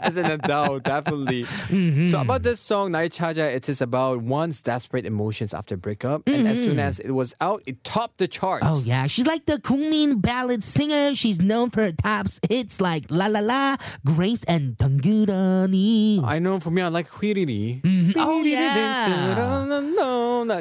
As 0.00 0.16
an 0.16 0.26
adult, 0.26 0.84
definitely. 0.84 1.44
Mm-hmm. 1.44 2.06
So 2.06 2.20
about 2.20 2.42
this 2.42 2.60
song, 2.60 2.92
Night 2.92 3.12
Chaja, 3.12 3.54
it 3.54 3.68
is 3.68 3.80
about 3.80 4.22
one's 4.22 4.62
desperate 4.62 5.06
emotions 5.06 5.54
after 5.54 5.76
breakup. 5.76 6.24
Mm-hmm. 6.24 6.38
And 6.38 6.48
as 6.48 6.58
soon 6.58 6.70
mm-hmm. 6.72 6.80
as 6.80 7.00
it 7.00 7.10
was 7.12 7.34
out, 7.40 7.62
it 7.66 7.84
topped 7.84 8.18
the 8.18 8.28
charts. 8.28 8.66
Oh 8.66 8.82
yeah. 8.84 9.06
She's 9.06 9.26
like 9.26 9.46
the 9.46 9.58
Kungmin 9.58 10.20
ballad 10.20 10.62
singer. 10.64 11.14
She's 11.14 11.40
known 11.40 11.70
for 11.70 11.82
her 11.82 11.92
top 11.92 12.26
hits 12.48 12.80
like 12.80 13.06
La 13.10 13.26
La 13.26 13.40
La, 13.40 13.76
Grace, 14.04 14.44
and 14.44 14.76
Tangurani. 14.76 16.22
I 16.24 16.38
know 16.38 16.60
for 16.60 16.70
me, 16.70 16.82
I 16.82 16.88
like 16.88 17.08
Huiriri. 17.08 17.82
Mm-hmm. 17.82 18.12
Oh 18.16 18.42
yeah. 18.42 19.06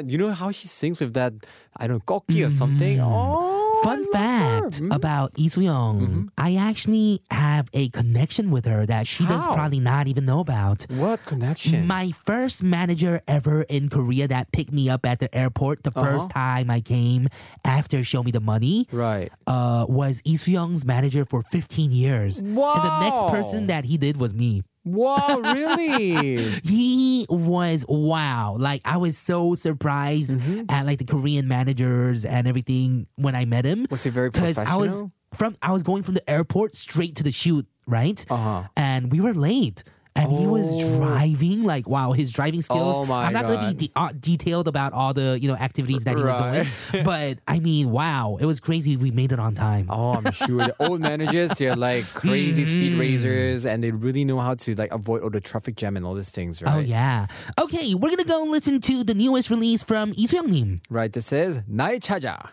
You 0.04 0.18
know 0.18 0.32
how 0.32 0.50
she 0.50 0.68
sings 0.68 1.00
with 1.00 1.14
that, 1.14 1.32
I 1.76 1.86
don't 1.86 1.96
know, 1.96 2.00
koki 2.00 2.42
or 2.42 2.48
mm-hmm. 2.48 2.56
something? 2.56 3.00
Oh. 3.00 3.65
Fun 3.86 4.04
fact 4.12 4.66
Mm-hmm. 4.66 4.90
about 4.90 5.38
Lee 5.38 5.48
Soo-young, 5.48 6.30
I 6.36 6.56
actually 6.56 7.22
have 7.30 7.68
a 7.72 7.88
connection 7.90 8.50
with 8.50 8.64
her 8.64 8.84
that 8.86 9.06
she 9.06 9.24
does 9.26 9.44
How? 9.44 9.54
probably 9.54 9.78
not 9.80 10.08
even 10.08 10.24
know 10.26 10.40
about. 10.40 10.86
What 10.90 11.24
connection? 11.24 11.86
My 11.86 12.10
first 12.10 12.62
manager 12.64 13.20
ever 13.28 13.62
in 13.62 13.88
Korea 13.88 14.26
that 14.28 14.50
picked 14.50 14.72
me 14.72 14.88
up 14.90 15.06
at 15.06 15.20
the 15.20 15.32
airport 15.34 15.84
the 15.84 15.92
first 15.92 16.30
time 16.30 16.68
I 16.68 16.80
came 16.80 17.28
after 17.64 18.02
Show 18.02 18.22
Me 18.24 18.32
the 18.32 18.40
Money 18.40 18.88
right. 18.90 19.30
uh, 19.46 19.86
was 19.88 20.20
Lee 20.26 20.36
Soo-young's 20.36 20.84
manager 20.84 21.24
for 21.24 21.42
15 21.42 21.92
years. 21.92 22.38
And 22.38 22.56
the 22.56 23.00
next 23.00 23.22
person 23.30 23.68
that 23.68 23.84
he 23.84 23.96
did 23.98 24.16
was 24.16 24.34
me. 24.34 24.62
Wow, 24.86 25.40
really? 25.44 26.36
He 26.64 27.26
was 27.28 27.84
wow. 27.88 28.56
Like 28.58 28.80
I 28.84 28.96
was 28.96 29.18
so 29.18 29.54
surprised 29.54 30.30
Mm-hmm. 30.30 30.70
at 30.70 30.86
like 30.86 30.98
the 30.98 31.04
Korean 31.04 31.48
managers 31.48 32.24
and 32.24 32.46
everything 32.48 33.06
when 33.16 33.34
I 33.34 33.44
met 33.44 33.64
him. 33.64 33.86
Was 33.90 34.04
he 34.04 34.10
very 34.10 34.30
Because 34.30 34.56
I 34.58 34.76
was 34.76 34.88
professional? 34.88 35.12
from 35.34 35.56
I 35.60 35.72
was 35.72 35.82
going 35.82 36.02
from 36.04 36.14
the 36.14 36.28
airport 36.30 36.76
straight 36.76 37.16
to 37.16 37.22
the 37.22 37.32
shoot, 37.32 37.66
right? 37.86 38.24
Uh-huh. 38.30 38.64
And 38.76 39.10
we 39.12 39.20
were 39.20 39.34
late 39.34 39.82
And 40.15 40.27
he 40.29 40.43
was 40.45 40.67
Oh. 40.67 40.97
driving 40.99 41.63
like 41.63 41.87
wow, 41.87 42.11
his 42.11 42.33
driving 42.35 42.61
skills. 42.61 42.97
Oh, 42.99 43.05
my 43.07 43.23
I'm 43.23 43.31
not 43.31 43.47
gonna 43.47 43.71
be 43.71 43.87
de- 43.87 43.91
uh, 43.95 44.11
detailed 44.11 44.67
about 44.67 44.91
all 44.91 45.13
the 45.15 45.39
you 45.39 45.47
know 45.47 45.55
activities 45.55 46.03
that 46.03 46.17
he 46.17 46.21
was 46.21 46.35
Right. 46.35 46.67
doing, 46.91 47.03
but 47.07 47.39
I 47.47 47.63
mean, 47.63 47.91
wow, 47.95 48.35
it 48.35 48.43
was 48.43 48.59
crazy. 48.59 48.97
We 48.99 49.09
made 49.15 49.31
it 49.31 49.39
on 49.39 49.55
time. 49.55 49.87
Oh, 49.87 50.19
I'm 50.19 50.27
sure 50.35 50.67
the 50.67 50.75
old 50.83 50.99
managers, 50.99 51.51
they're 51.55 51.77
like 51.79 52.03
crazy 52.13 52.65
speed 52.67 52.99
racers 52.99 53.65
and 53.65 53.79
they 53.81 53.91
really 53.95 54.25
know 54.27 54.43
how 54.43 54.55
to 54.67 54.75
like 54.75 54.91
avoid 54.91 55.23
all 55.23 55.29
the 55.31 55.39
traffic 55.39 55.77
jam 55.79 55.95
and 55.95 56.03
all 56.05 56.13
these 56.13 56.29
things, 56.29 56.59
right? 56.61 56.75
Oh 56.75 56.79
yeah. 56.83 57.27
Okay, 57.57 57.95
we're 57.95 58.11
gonna 58.11 58.27
go 58.27 58.43
listen 58.51 58.81
to 58.91 59.05
the 59.07 59.15
newest 59.15 59.47
release 59.49 59.79
from 59.81 60.11
이수영님. 60.19 60.79
Right, 60.91 61.13
this 61.13 61.31
is 61.31 61.63
날 61.71 62.03
찾아. 62.03 62.51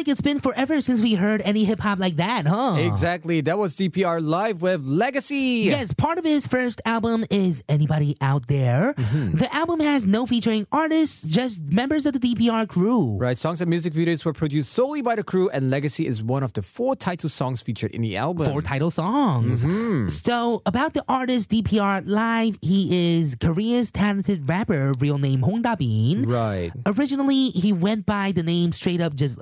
like 0.00 0.08
it's 0.08 0.22
been 0.22 0.40
forever 0.40 0.80
since 0.80 1.02
we 1.02 1.12
heard 1.12 1.42
any 1.44 1.62
hip 1.64 1.78
hop 1.78 1.98
like 1.98 2.16
that, 2.16 2.46
huh? 2.46 2.76
Exactly. 2.78 3.42
That 3.42 3.58
was 3.58 3.76
DPR 3.76 4.22
live 4.22 4.62
with 4.62 4.82
Legacy. 4.82 5.64
Yes, 5.66 5.92
part 5.92 6.16
of 6.16 6.24
his 6.24 6.46
first 6.46 6.80
album 6.86 7.26
is 7.28 7.62
Anybody 7.68 8.16
Out 8.22 8.46
There. 8.46 8.94
Mm-hmm. 8.94 9.36
The 9.36 9.54
album 9.54 9.80
has 9.80 10.06
no 10.06 10.24
featuring 10.24 10.66
artists, 10.72 11.20
just 11.20 11.60
members 11.68 12.06
of 12.06 12.14
the 12.14 12.18
DPR 12.18 12.66
crew. 12.66 13.18
Right, 13.18 13.38
songs 13.38 13.60
and 13.60 13.68
music 13.68 13.92
videos 13.92 14.24
were 14.24 14.32
produced 14.32 14.72
solely 14.72 15.02
by 15.02 15.16
the 15.16 15.22
crew, 15.22 15.50
and 15.50 15.68
Legacy 15.68 16.06
is 16.06 16.22
one 16.22 16.42
of 16.42 16.54
the 16.54 16.62
four 16.62 16.96
title 16.96 17.28
songs 17.28 17.60
featured 17.60 17.90
in 17.90 18.00
the 18.00 18.16
album. 18.16 18.46
Four 18.46 18.62
title 18.62 18.90
songs. 18.90 19.62
Mm-hmm. 19.62 20.08
So, 20.08 20.62
about 20.64 20.94
the 20.94 21.04
artist 21.10 21.50
DPR 21.50 22.04
Live, 22.06 22.56
he 22.62 23.18
is 23.18 23.34
Korea's 23.34 23.90
talented 23.90 24.48
rapper, 24.48 24.94
real 24.98 25.18
name 25.18 25.42
Hong 25.42 25.60
Da-bin. 25.60 26.22
Right. 26.22 26.72
Originally, 26.86 27.50
he 27.50 27.74
went 27.74 28.06
by 28.06 28.32
the 28.32 28.42
name 28.42 28.72
straight 28.72 29.02
up 29.02 29.12
just 29.14 29.38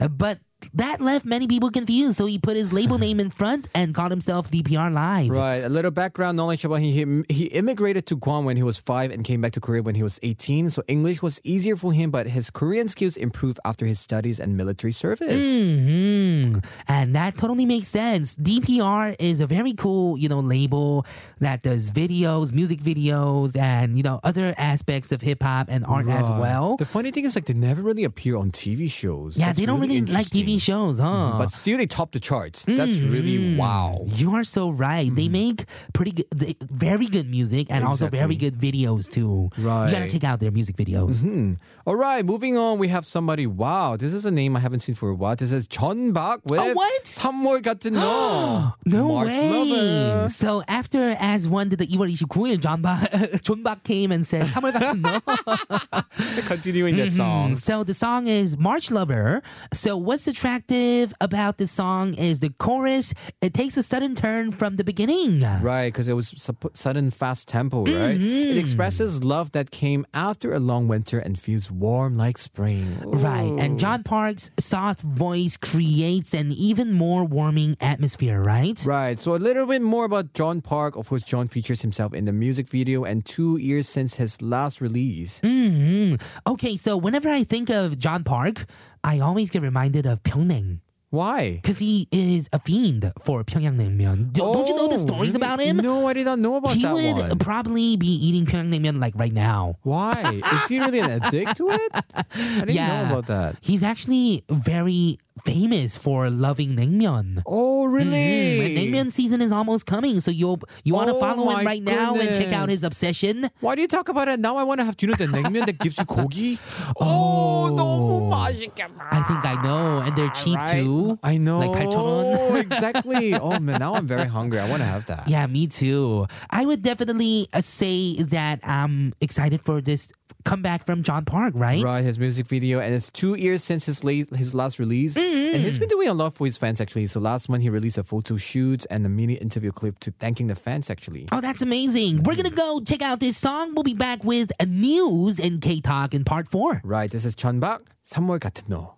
Uh, 0.00 0.08
but 0.08 0.38
that 0.74 1.00
left 1.00 1.24
many 1.24 1.46
people 1.46 1.70
confused. 1.70 2.16
So 2.16 2.26
he 2.26 2.38
put 2.38 2.56
his 2.56 2.72
label 2.72 2.98
name 3.06 3.20
in 3.20 3.30
front 3.30 3.68
and 3.74 3.94
called 3.94 4.10
himself 4.10 4.50
DPR 4.50 4.92
Live. 4.92 5.30
Right. 5.30 5.62
A 5.64 5.68
little 5.68 5.90
background 5.90 6.36
knowledge 6.36 6.64
about 6.64 6.80
him. 6.80 7.24
He, 7.28 7.34
he 7.34 7.44
immigrated 7.46 8.06
to 8.06 8.16
Guam 8.16 8.44
when 8.44 8.56
he 8.56 8.62
was 8.62 8.78
five 8.78 9.10
and 9.10 9.24
came 9.24 9.40
back 9.40 9.52
to 9.52 9.60
Korea 9.60 9.82
when 9.82 9.94
he 9.94 10.02
was 10.02 10.18
18. 10.22 10.70
So 10.70 10.82
English 10.88 11.22
was 11.22 11.40
easier 11.44 11.76
for 11.76 11.92
him, 11.92 12.10
but 12.10 12.26
his 12.26 12.50
Korean 12.50 12.88
skills 12.88 13.16
improved 13.16 13.58
after 13.64 13.86
his 13.86 14.00
studies 14.00 14.40
and 14.40 14.56
military 14.56 14.92
service. 14.92 15.44
hmm 15.56 16.58
And 16.88 17.14
that 17.14 17.36
totally 17.38 17.66
makes 17.66 17.88
sense. 17.88 18.34
DPR 18.36 19.16
is 19.18 19.40
a 19.40 19.46
very 19.46 19.72
cool, 19.74 20.18
you 20.18 20.28
know, 20.28 20.40
label 20.40 21.06
that 21.40 21.62
does 21.62 21.90
videos, 21.90 22.52
music 22.52 22.80
videos, 22.80 23.56
and 23.56 23.96
you 23.96 24.02
know 24.02 24.20
other 24.24 24.54
aspects 24.58 25.12
of 25.12 25.20
hip 25.20 25.42
hop 25.42 25.66
and 25.68 25.84
art 25.86 26.08
as 26.08 26.28
well. 26.28 26.76
The 26.76 26.84
funny 26.84 27.10
thing 27.10 27.24
is, 27.24 27.34
like, 27.34 27.46
they 27.46 27.54
never 27.54 27.82
really 27.82 28.04
appear 28.04 28.36
on 28.36 28.50
TV 28.50 28.90
shows. 28.90 29.36
yeah, 29.36 29.46
That's 29.46 29.58
they 29.58 29.66
don't 29.66 29.80
really, 29.80 30.00
like 30.00 30.08
interesting. 30.08 30.38
TV 30.48 30.60
shows, 30.60 30.98
huh? 30.98 31.06
Mm-hmm. 31.06 31.38
But 31.38 31.52
still, 31.52 31.78
they 31.78 31.86
top 31.86 32.12
the 32.12 32.20
charts. 32.20 32.64
That's 32.64 32.92
mm-hmm. 32.92 33.12
really 33.12 33.56
wow. 33.56 34.06
You 34.08 34.34
are 34.34 34.44
so 34.44 34.70
right. 34.70 35.14
They 35.14 35.24
mm-hmm. 35.24 35.32
make 35.32 35.64
pretty 35.92 36.12
good, 36.12 36.26
they, 36.34 36.56
very 36.60 37.06
good 37.06 37.28
music 37.28 37.68
and 37.70 37.84
also 37.84 38.08
very 38.08 38.36
good 38.36 38.58
videos 38.58 39.08
too. 39.08 39.50
You 39.56 39.64
gotta 39.64 40.08
check 40.08 40.24
out 40.24 40.40
their 40.40 40.50
music 40.50 40.76
videos. 40.76 41.56
All 41.86 41.96
right, 41.96 42.24
moving 42.24 42.56
on. 42.56 42.78
We 42.78 42.88
have 42.88 43.06
somebody. 43.06 43.46
Wow, 43.46 43.96
this 43.96 44.12
is 44.12 44.24
a 44.24 44.30
name 44.30 44.56
I 44.56 44.60
haven't 44.60 44.80
seen 44.80 44.94
for 44.94 45.10
a 45.10 45.14
while. 45.14 45.36
This 45.36 45.52
is 45.52 45.66
John 45.66 46.12
Park 46.12 46.42
with 46.44 46.60
Oh, 46.60 46.72
what? 46.74 47.04
3월 47.04 47.62
No 48.84 49.08
March 49.08 49.28
way. 49.28 49.50
Lover. 49.50 50.28
So 50.28 50.62
after 50.68 51.16
as 51.18 51.48
one 51.48 51.68
did 51.68 51.78
the 51.78 51.86
2월 51.86 52.10
29일, 52.10 52.60
John 52.60 52.82
Park, 52.82 53.42
John 53.42 53.64
came 53.84 54.12
and 54.12 54.26
said, 54.26 54.46
3월 54.46 56.38
Continuing 56.46 56.96
that 56.96 57.12
song. 57.12 57.56
So 57.56 57.84
the 57.84 57.94
song 57.94 58.26
is 58.26 58.58
March 58.58 58.90
Lover. 58.90 59.42
So 59.72 59.96
what's 59.96 60.24
the 60.24 60.32
attractive 60.42 61.12
about 61.20 61.58
this 61.58 61.72
song 61.72 62.14
is 62.14 62.38
the 62.38 62.50
chorus. 62.58 63.12
It 63.42 63.54
takes 63.54 63.76
a 63.76 63.82
sudden 63.82 64.14
turn 64.14 64.52
from 64.52 64.76
the 64.76 64.84
beginning. 64.84 65.40
Right, 65.40 65.92
because 65.92 66.06
it 66.06 66.12
was 66.12 66.30
supp- 66.34 66.76
sudden 66.76 67.10
fast 67.10 67.48
tempo, 67.48 67.84
right? 67.84 68.20
It 68.20 68.56
expresses 68.56 69.24
love 69.24 69.50
that 69.52 69.72
came 69.72 70.06
after 70.14 70.54
a 70.54 70.60
long 70.60 70.86
winter 70.86 71.18
and 71.18 71.36
feels 71.36 71.72
warm 71.72 72.16
like 72.16 72.38
spring. 72.38 72.98
Right. 73.04 73.50
And 73.58 73.80
John 73.80 74.04
Park's 74.04 74.50
soft 74.60 75.00
voice 75.00 75.56
creates 75.56 76.32
an 76.34 76.52
even 76.52 76.92
more 76.92 77.24
warming 77.24 77.76
atmosphere, 77.80 78.40
right? 78.40 78.80
Right, 78.84 79.18
so 79.18 79.34
a 79.34 79.42
little 79.42 79.66
bit 79.66 79.82
more 79.82 80.04
about 80.04 80.34
John 80.34 80.60
Park. 80.60 80.94
Of 80.96 81.08
course, 81.08 81.24
John 81.24 81.48
features 81.48 81.82
himself 81.82 82.14
in 82.14 82.26
the 82.26 82.32
music 82.32 82.68
video 82.68 83.02
and 83.02 83.24
two 83.26 83.56
years 83.56 83.88
since 83.88 84.14
his 84.14 84.40
last 84.40 84.80
release. 84.80 85.40
hmm 85.40 86.14
Okay, 86.46 86.76
so 86.76 86.96
whenever 86.96 87.28
I 87.28 87.42
think 87.42 87.70
of 87.70 87.98
John 87.98 88.22
Park, 88.22 88.66
I 89.04 89.20
always 89.20 89.50
get 89.50 89.62
reminded 89.62 90.06
of 90.06 90.22
Pyongyang. 90.22 90.80
Why? 91.10 91.52
Because 91.62 91.78
he 91.78 92.06
is 92.12 92.50
a 92.52 92.58
fiend 92.58 93.10
for 93.22 93.42
Pyongyang 93.42 93.96
Do, 94.32 94.40
don't 94.42 94.68
you 94.68 94.76
know 94.76 94.88
the 94.88 94.96
Oh, 94.96 94.98
stories 94.98 95.32
really? 95.32 95.36
about 95.36 95.60
him? 95.60 95.78
No, 95.78 96.06
I 96.06 96.12
did 96.12 96.26
not 96.26 96.38
know 96.38 96.56
about 96.56 96.76
that. 96.76 96.76
he 96.78 96.86
would 96.86 97.40
probably 97.40 97.96
be 97.96 98.08
eating 98.12 98.44
Pyongyang 98.44 99.00
like 99.00 99.14
right 99.16 99.32
now. 99.32 99.76
Why? 99.84 100.42
Is 100.52 100.68
he 100.68 100.78
really 100.80 100.98
an 101.00 101.08
addict 101.22 101.56
to 101.56 101.68
it? 101.70 101.92
I 102.14 102.24
didn't 102.36 102.68
Yeah. 102.74 103.04
know 103.04 103.10
about 103.12 103.26
that. 103.28 103.56
He's 103.62 103.82
actually 103.82 104.44
very 104.50 105.18
famous 105.45 105.97
for 105.97 106.29
loving 106.29 106.75
naengmyeon. 106.77 107.41
Oh, 107.45 107.85
really? 107.85 108.59
Mhm. 108.61 108.65
And 108.65 108.71
naengmyeon 108.77 109.11
season 109.11 109.41
is 109.41 109.51
almost 109.51 109.85
coming, 109.85 110.21
so 110.21 110.31
you 110.31 110.57
you 110.83 110.93
want 110.93 111.09
to 111.09 111.15
Oh 111.15 111.19
follow 111.19 111.49
him 111.49 111.63
my 111.63 111.63
right 111.65 111.83
now 111.83 112.15
and 112.15 112.29
check 112.37 112.53
out 112.53 112.69
goodness. 112.69 112.81
his 112.81 112.83
obsession. 112.83 113.49
Why 113.59 113.75
do 113.75 113.81
you 113.81 113.87
talk 113.89 114.07
about 114.09 114.27
it 114.29 114.39
now? 114.39 114.57
I 114.57 114.63
want 114.63 114.79
to 114.79 114.85
have. 114.85 114.95
Do 114.95 115.05
you 115.05 115.11
know 115.11 115.17
the 115.19 115.27
naengmyeon 115.27 115.65
that 115.67 115.79
gives 115.79 115.97
you 115.97 116.05
고기? 116.05 116.59
Oh. 116.99 117.69
너무 117.73 118.29
맛있겠다. 118.29 119.09
I 119.11 119.21
think 119.23 119.41
I 119.45 119.55
know, 119.63 119.99
and 120.05 120.15
they're 120.15 120.29
cheap 120.37 120.57
Right? 120.57 120.83
too. 120.83 121.17
I 121.23 121.37
know. 121.37 121.59
Like 121.59 121.89
8,000원. 121.89 122.61
exactly. 122.61 123.33
Oh 123.35 123.59
man, 123.59 123.79
now 123.79 123.95
I'm 123.95 124.07
very 124.07 124.27
hungry. 124.27 124.59
I 124.59 124.69
want 124.69 124.81
to 124.81 124.87
have 124.89 125.05
that. 125.07 125.27
Yeah, 125.27 125.45
me 125.47 125.67
too. 125.67 126.27
I 126.49 126.65
would 126.65 126.81
definitely 126.83 127.47
uh, 127.53 127.61
say 127.61 128.21
that 128.31 128.59
I'm 128.63 129.13
excited 129.21 129.61
for 129.65 129.81
this 129.81 130.07
comeback 130.48 130.86
from 130.86 131.02
John 131.02 131.24
Park, 131.24 131.52
right? 131.56 131.82
Right, 131.82 132.02
his 132.02 132.18
music 132.18 132.46
video, 132.46 132.80
and 132.80 132.94
it's 132.94 133.10
two 133.10 133.34
years 133.34 133.62
since 133.62 133.84
his 133.84 134.02
late, 134.02 134.30
his 134.34 134.54
last 134.54 134.78
release, 134.78 135.14
mm-hmm. 135.14 135.54
and 135.54 135.62
he's 135.62 135.78
been 135.78 135.88
doing 135.88 136.08
a 136.08 136.14
lot 136.14 136.34
for 136.34 136.46
his 136.46 136.56
fans 136.56 136.80
actually. 136.80 137.06
So 137.06 137.20
last 137.20 137.48
month 137.48 137.62
he 137.62 137.70
released 137.70 137.98
a 137.98 138.02
photo 138.02 138.36
shoot 138.36 138.86
and 138.90 139.04
a 139.04 139.08
mini 139.08 139.34
interview 139.34 139.72
clip 139.72 139.98
to 140.00 140.10
thanking 140.12 140.46
the 140.46 140.54
fans 140.54 140.90
actually. 140.90 141.28
Oh, 141.32 141.40
that's 141.40 141.62
amazing! 141.62 142.22
We're 142.22 142.36
gonna 142.36 142.50
go 142.50 142.80
check 142.80 143.02
out 143.02 143.20
this 143.20 143.36
song. 143.36 143.74
We'll 143.74 143.84
be 143.84 143.94
back 143.94 144.24
with 144.24 144.50
news 144.66 145.38
and 145.38 145.60
K 145.60 145.80
Talk 145.80 146.14
in 146.14 146.24
part 146.24 146.48
four. 146.48 146.80
Right, 146.84 147.10
this 147.10 147.24
is 147.24 147.34
John 147.34 147.60
Park, 147.60 147.84
3월 148.08 148.40
같은 148.40 148.68
너. 148.68 148.97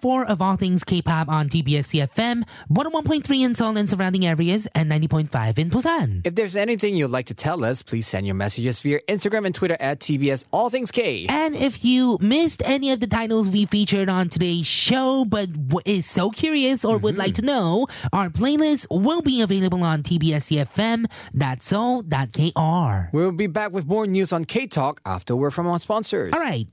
4 0.00 0.26
of 0.26 0.40
All 0.40 0.56
Things 0.56 0.84
K-Pop 0.84 1.28
on 1.28 1.48
TBS 1.48 2.06
EFM, 2.06 2.44
101.3 2.70 3.44
in 3.44 3.54
Seoul 3.54 3.76
and 3.76 3.88
surrounding 3.88 4.26
areas, 4.26 4.68
and 4.74 4.90
90.5 4.90 5.58
in 5.58 5.70
Busan. 5.70 6.22
If 6.24 6.34
there's 6.34 6.56
anything 6.56 6.96
you'd 6.96 7.08
like 7.08 7.26
to 7.26 7.34
tell 7.34 7.64
us, 7.64 7.82
please 7.82 8.06
send 8.06 8.26
your 8.26 8.36
messages 8.36 8.80
via 8.80 9.00
Instagram 9.08 9.46
and 9.46 9.54
Twitter 9.54 9.76
at 9.80 10.00
TBS 10.00 10.44
All 10.52 10.70
Things 10.70 10.90
K. 10.90 11.26
And 11.28 11.54
if 11.54 11.84
you 11.84 12.18
missed 12.20 12.62
any 12.64 12.92
of 12.92 13.00
the 13.00 13.06
titles 13.06 13.48
we 13.48 13.66
featured 13.66 14.08
on 14.08 14.28
today's 14.28 14.66
show, 14.66 15.24
but 15.24 15.48
is 15.84 16.06
so 16.06 16.30
curious 16.30 16.84
or 16.84 16.96
mm-hmm. 16.96 17.04
would 17.04 17.18
like 17.18 17.34
to 17.34 17.42
know, 17.42 17.86
our 18.12 18.30
playlist 18.30 18.86
will 18.90 19.22
be 19.22 19.42
available 19.42 19.82
on 19.82 20.02
TBS 20.02 20.20
TBSEFM.Seoul.KR. 20.20 23.08
We'll 23.12 23.32
be 23.32 23.46
back 23.46 23.72
with 23.72 23.86
more 23.86 24.06
news 24.06 24.32
on 24.32 24.44
K-Talk 24.44 25.00
after 25.04 25.36
we're 25.36 25.50
from 25.50 25.66
our 25.66 25.78
sponsors. 25.78 26.32
All 26.32 26.40
right. 26.40 26.66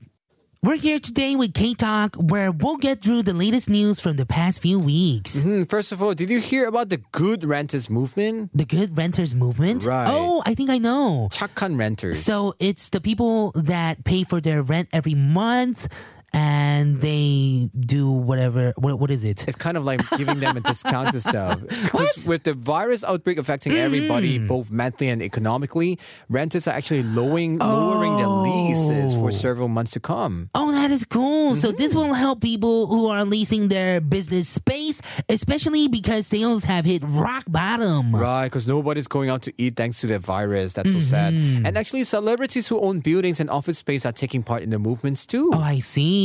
We're 0.60 0.74
here 0.76 0.98
today 0.98 1.36
with 1.36 1.54
K 1.54 1.72
Talk, 1.72 2.16
where 2.16 2.50
we'll 2.50 2.78
get 2.78 3.00
through 3.00 3.22
the 3.22 3.32
latest 3.32 3.70
news 3.70 4.00
from 4.00 4.16
the 4.16 4.26
past 4.26 4.60
few 4.60 4.76
weeks. 4.80 5.40
Hmm, 5.42 5.62
First 5.62 5.92
of 5.92 6.02
all, 6.02 6.14
did 6.14 6.30
you 6.30 6.40
hear 6.40 6.66
about 6.66 6.88
the 6.88 6.96
good 7.12 7.44
renters 7.44 7.88
movement? 7.88 8.50
The 8.52 8.64
good 8.64 8.98
renters 8.98 9.36
movement. 9.36 9.84
Right. 9.86 10.08
Oh, 10.10 10.42
I 10.46 10.54
think 10.56 10.68
I 10.68 10.78
know. 10.78 11.28
착한 11.30 11.78
renters. 11.78 12.18
So 12.20 12.54
it's 12.58 12.88
the 12.88 13.00
people 13.00 13.52
that 13.54 14.02
pay 14.02 14.24
for 14.24 14.40
their 14.40 14.60
rent 14.62 14.88
every 14.92 15.14
month 15.14 15.86
and 16.32 17.00
they 17.00 17.70
do 17.78 18.10
whatever. 18.10 18.72
What, 18.76 19.00
what 19.00 19.10
is 19.10 19.24
it? 19.24 19.46
It's 19.48 19.56
kind 19.56 19.76
of 19.76 19.84
like 19.84 20.00
giving 20.16 20.40
them 20.40 20.56
a 20.56 20.60
discount 20.60 21.12
to 21.12 21.20
stuff. 21.20 21.60
'Cause 21.88 22.26
with 22.26 22.44
the 22.44 22.54
virus 22.54 23.02
outbreak 23.04 23.38
affecting 23.38 23.72
everybody, 23.72 24.38
both 24.38 24.70
mentally 24.70 25.08
and 25.10 25.22
economically, 25.22 25.98
renters 26.28 26.68
are 26.68 26.72
actually 26.74 27.02
lowering 27.02 27.58
lowering 27.58 28.16
their 28.16 28.26
leases 28.28 29.14
for 29.14 29.32
several 29.32 29.68
months 29.68 29.92
to 29.92 30.00
come. 30.00 30.50
Oh, 30.54 30.70
that 30.72 30.90
is 30.90 31.04
cool. 31.04 31.56
So 31.56 31.72
this 31.72 31.88
Mm-hmm. 31.88 31.98
will 32.08 32.14
help 32.14 32.40
people 32.42 32.86
who 32.86 33.06
are 33.08 33.24
leasing 33.24 33.68
their 33.68 34.00
business 34.00 34.46
space, 34.48 35.00
especially 35.30 35.88
because 35.88 36.26
sales 36.26 36.64
have 36.64 36.84
hit 36.84 37.02
rock 37.04 37.44
bottom. 37.48 38.14
Right, 38.14 38.44
because 38.44 38.68
nobody's 38.68 39.08
going 39.08 39.30
out 39.30 39.40
to 39.42 39.52
eat 39.56 39.76
thanks 39.76 40.00
to 40.02 40.06
the 40.06 40.18
virus. 40.18 40.74
That's 40.74 40.92
so 40.92 41.00
sad. 41.00 41.32
Mm-hmm. 41.32 41.64
And 41.66 41.78
actually, 41.78 42.04
celebrities 42.04 42.68
who 42.68 42.78
own 42.80 43.00
buildings 43.00 43.40
and 43.40 43.48
office 43.48 43.78
space 43.78 44.04
are 44.04 44.12
taking 44.12 44.42
part 44.42 44.62
in 44.62 44.68
the 44.70 44.78
movements 44.78 45.24
too. 45.24 45.50
Oh, 45.54 45.60
I 45.60 45.78
see. 45.78 46.17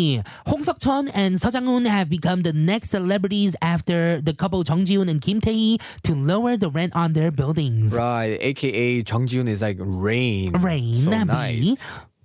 Hong 0.47 0.61
Seok-cheon 0.63 1.11
and 1.13 1.35
Seo 1.35 1.51
Jang-hoon 1.51 1.85
have 1.85 2.09
become 2.09 2.41
the 2.43 2.53
next 2.53 2.89
celebrities 2.89 3.55
after 3.61 4.21
the 4.21 4.33
couple 4.33 4.63
Jung 4.67 4.85
Ji-hoon 4.85 5.09
and 5.09 5.21
Kim 5.21 5.41
Tae-hee 5.41 5.79
to 6.03 6.15
lower 6.15 6.57
the 6.57 6.69
rent 6.69 6.95
on 6.95 7.13
their 7.13 7.31
buildings. 7.31 7.93
Right, 7.93 8.37
aka 8.41 9.03
Jung 9.05 9.27
Ji-hoon 9.27 9.47
is 9.47 9.61
like 9.61 9.77
rain. 9.79 10.53
Rain, 10.57 10.95
So 10.95 11.11
nice. 11.11 11.75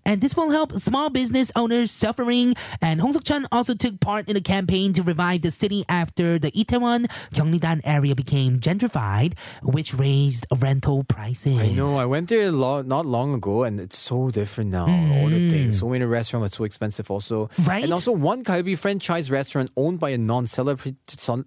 And 0.08 0.22
this 0.22 0.34
will 0.34 0.48
help 0.50 0.72
small 0.80 1.10
business 1.10 1.52
owners 1.54 1.92
suffering. 1.92 2.56
And 2.80 2.98
Hong 3.02 3.12
Seok-cheon 3.12 3.44
also 3.52 3.74
took 3.74 4.00
part 4.00 4.26
in 4.26 4.36
a 4.36 4.40
campaign 4.40 4.94
to 4.94 5.02
revive 5.02 5.42
the 5.42 5.50
city 5.50 5.84
after 5.86 6.38
the 6.38 6.50
Itaewon 6.52 7.10
Gyeongnidan 7.34 7.82
area 7.84 8.14
became 8.14 8.58
gentrified, 8.58 9.36
which 9.62 9.92
raised 9.92 10.46
rental 10.60 11.04
prices. 11.04 11.58
I 11.60 11.72
know. 11.72 11.98
I 11.98 12.06
went 12.06 12.30
there 12.30 12.50
lo- 12.50 12.80
not 12.80 13.04
long 13.04 13.34
ago, 13.34 13.64
and 13.64 13.78
it's 13.78 13.98
so 13.98 14.30
different 14.30 14.70
now. 14.70 14.86
All 14.86 15.28
the 15.28 15.50
things. 15.50 15.78
So 15.78 15.90
many 15.90 16.06
restaurants 16.06 16.54
are 16.54 16.56
so 16.56 16.64
expensive, 16.64 17.10
also. 17.10 17.48
Mm. 17.58 17.66
Right? 17.66 17.84
And 17.84 17.92
also, 17.92 18.12
one 18.12 18.44
Kalbi 18.44 18.78
franchise 18.78 19.30
restaurant 19.30 19.70
owned 19.76 20.00
by 20.00 20.08
a 20.10 20.18
non-celebrity 20.18 20.96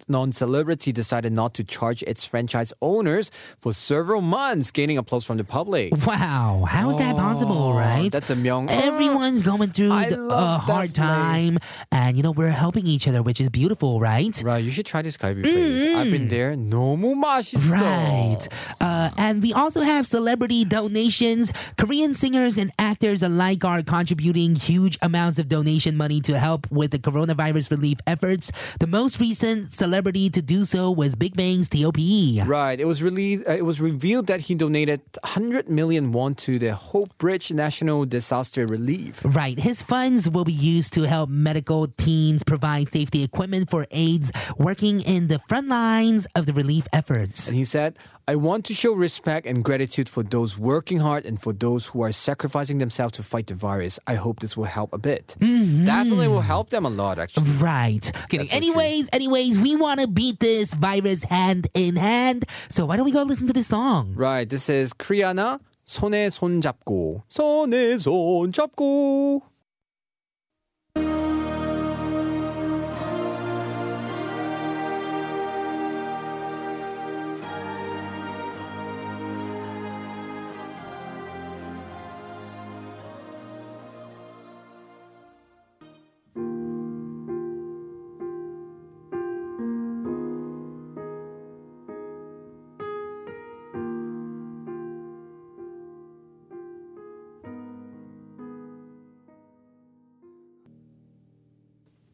non-celebrity 0.07 0.91
decided 0.91 1.31
not 1.33 1.55
to 1.55 1.63
charge 1.63 2.03
its 2.03 2.25
franchise 2.25 2.73
owners 2.81 3.31
for 3.59 3.73
several 3.73 4.21
months, 4.21 4.69
gaining 4.69 4.99
applause 4.99 5.25
from 5.25 5.37
the 5.37 5.43
public. 5.43 5.91
Wow, 6.05 6.65
how's 6.67 6.97
that 6.99 7.15
possible, 7.15 7.57
Oh, 7.57 7.73
right? 7.73 8.11
That's 8.11 8.29
a 8.29 8.35
myung. 8.50 8.68
Everyone's 8.70 9.42
going 9.42 9.70
through 9.70 9.92
I 9.92 10.08
the, 10.10 10.16
love 10.16 10.62
a 10.62 10.66
that 10.66 10.72
hard 10.72 10.90
flavor. 10.94 11.06
time, 11.12 11.58
and 11.92 12.16
you 12.16 12.22
know 12.22 12.32
we're 12.32 12.50
helping 12.50 12.86
each 12.86 13.06
other, 13.06 13.22
which 13.22 13.40
is 13.40 13.48
beautiful, 13.48 14.00
right? 14.00 14.34
Right, 14.42 14.62
you 14.64 14.70
should 14.70 14.86
try 14.86 15.02
this 15.02 15.16
Kalbi 15.16 15.42
place. 15.42 15.96
I've 15.96 16.10
been 16.10 16.28
there. 16.28 16.54
너무 16.56 17.14
맛있어. 17.14 17.58
Mm. 17.60 17.70
Right. 17.70 18.48
Uh, 18.80 19.10
and 19.18 19.42
we 19.42 19.52
also 19.52 19.80
have 19.82 20.06
celebrity 20.06 20.64
donations. 20.64 21.52
Korean 21.76 22.14
singers 22.14 22.58
and 22.58 22.70
actors 22.78 23.22
alike 23.22 23.64
are 23.64 23.82
contributing 23.82 24.54
huge 24.56 24.98
amounts 25.02 25.38
of 25.38 25.48
donation 25.48 25.96
money 25.96 26.20
to 26.22 26.38
help 26.38 26.70
with 26.70 26.90
the 26.90 26.98
coronavirus 26.98 27.70
relief 27.70 27.98
efforts. 28.06 28.50
The 28.80 28.86
most 28.86 29.20
recent 29.20 29.72
celebrity 29.74 30.30
to 30.30 30.42
do 30.42 30.64
so 30.64 30.90
was 30.90 31.14
Big 31.14 31.36
Bang's 31.36 31.68
T.O.P. 31.68 32.42
Right. 32.46 32.78
It 32.80 32.86
was 32.86 33.02
really 33.02 33.44
uh, 33.46 33.52
it 33.54 33.64
was 33.64 33.80
revealed 33.80 34.26
that 34.28 34.40
he 34.40 34.54
donated 34.54 35.00
100 35.22 35.68
million 35.68 36.12
won 36.12 36.34
to 36.46 36.58
the 36.58 36.74
Hope 36.74 37.16
Bridge 37.18 37.50
National 37.52 38.04
Disaster 38.04 38.29
Relief. 38.31 39.21
Right. 39.25 39.59
His 39.59 39.81
funds 39.81 40.29
will 40.29 40.45
be 40.45 40.53
used 40.53 40.93
to 40.93 41.03
help 41.03 41.29
medical 41.29 41.87
teams 41.87 42.43
provide 42.43 42.91
safety 42.91 43.23
equipment 43.23 43.69
for 43.69 43.85
aides 43.91 44.31
working 44.57 45.01
in 45.01 45.27
the 45.27 45.39
front 45.47 45.67
lines 45.67 46.27
of 46.35 46.45
the 46.45 46.53
relief 46.53 46.87
efforts. 46.93 47.47
And 47.47 47.57
he 47.57 47.65
said, 47.65 47.97
I 48.27 48.35
want 48.35 48.65
to 48.67 48.73
show 48.73 48.93
respect 48.93 49.45
and 49.45 49.63
gratitude 49.63 50.07
for 50.07 50.23
those 50.23 50.57
working 50.57 50.99
hard 50.99 51.25
and 51.25 51.41
for 51.41 51.51
those 51.51 51.87
who 51.87 52.01
are 52.03 52.13
sacrificing 52.13 52.77
themselves 52.77 53.13
to 53.13 53.23
fight 53.23 53.47
the 53.47 53.55
virus. 53.55 53.99
I 54.07 54.13
hope 54.15 54.39
this 54.39 54.55
will 54.55 54.63
help 54.63 54.93
a 54.93 54.97
bit. 54.97 55.35
Mm-hmm. 55.39 55.83
Definitely 55.83 56.29
will 56.29 56.39
help 56.39 56.69
them 56.69 56.85
a 56.85 56.89
lot, 56.89 57.19
actually. 57.19 57.51
Right. 57.51 58.09
Kidding. 58.29 58.49
Anyways, 58.51 59.09
anyways, 59.11 59.59
we 59.59 59.75
want 59.75 59.99
to 59.99 60.07
beat 60.07 60.39
this 60.39 60.73
virus 60.73 61.25
hand 61.25 61.67
in 61.73 61.97
hand. 61.97 62.45
So 62.69 62.85
why 62.85 62.95
don't 62.95 63.05
we 63.05 63.11
go 63.11 63.23
listen 63.23 63.47
to 63.47 63.53
this 63.53 63.67
song? 63.67 64.13
Right. 64.15 64.47
This 64.49 64.69
is 64.69 64.93
Koreana. 64.93 65.59
손에 65.91 66.29
손 66.29 66.61
잡고. 66.61 67.23
손에 67.27 67.97
손 67.97 68.53
잡고. 68.53 69.41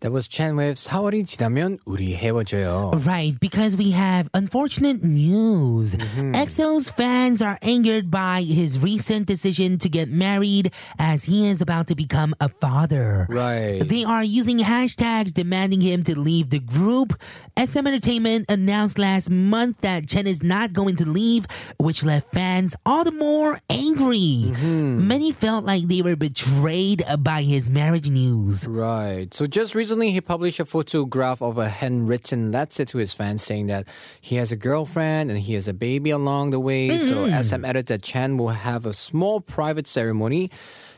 That 0.07 0.11
was 0.11 0.27
Chan 0.27 0.57
with 0.57 0.79
4월이 0.79 1.25
지나면 1.29 1.79
우리 1.87 2.17
헤어져요. 2.17 2.91
Right, 3.07 3.38
because 3.38 3.77
we 3.77 3.93
have 3.93 4.29
unfortunate 4.35 5.05
news. 5.05 5.95
Mm-hmm. 5.95 6.35
EXO's 6.35 6.91
fans 6.91 7.41
are 7.41 7.57
angered 7.62 8.11
by 8.11 8.43
his 8.43 8.81
recent 8.81 9.29
decision 9.29 9.79
to 9.79 9.88
get 9.88 10.09
married 10.11 10.73
as 10.99 11.23
he 11.23 11.47
is 11.47 11.61
about 11.61 11.87
to 11.87 11.95
become 11.95 12.35
a 12.41 12.49
father. 12.49 13.29
Right. 13.31 13.79
They 13.79 14.03
are 14.03 14.25
using 14.25 14.59
hashtags 14.59 15.33
demanding 15.33 15.81
him 15.81 16.03
to 16.11 16.19
leave 16.19 16.51
the 16.51 16.59
group. 16.59 17.15
SM 17.57 17.87
Entertainment 17.87 18.47
announced 18.49 18.99
last 18.99 19.31
month 19.31 19.83
that 19.83 20.09
Chen 20.09 20.27
is 20.27 20.43
not 20.43 20.73
going 20.73 20.97
to 20.97 21.07
leave, 21.07 21.47
which 21.79 22.03
left 22.03 22.33
fans 22.33 22.75
all 22.85 23.05
the 23.05 23.12
more 23.12 23.61
angry. 23.71 24.51
Mm-hmm. 24.51 25.07
Many 25.07 25.31
felt 25.31 25.65
like 25.65 25.85
they 25.85 26.03
were 26.03 26.17
betrayed 26.17 27.05
by 27.21 27.43
his 27.43 27.71
marriage 27.71 28.11
news. 28.11 28.67
Right. 28.67 29.33
So 29.33 29.47
just 29.47 29.77
recently, 29.77 29.96
he 30.02 30.22
published 30.22 30.60
a 30.60 30.66
photograph 30.66 31.42
of 31.42 31.58
a 31.58 31.70
handwritten 31.70 32.52
letter 32.52 32.86
to 32.86 32.98
his 32.98 33.14
fans 33.14 33.44
saying 33.44 33.68
that 33.68 33.88
he 34.22 34.36
has 34.36 34.52
a 34.52 34.56
girlfriend 34.56 35.30
and 35.30 35.40
he 35.40 35.54
has 35.56 35.68
a 35.68 35.74
baby 35.74 36.10
along 36.10 36.52
the 36.52 36.60
way. 36.60 36.90
So 36.98 37.26
mm-hmm. 37.26 37.42
SM 37.42 37.66
editor 37.66 37.98
Chen 37.98 38.38
will 38.38 38.50
have 38.50 38.86
a 38.86 38.94
small 38.94 39.42
private 39.42 39.88
ceremony. 39.88 40.50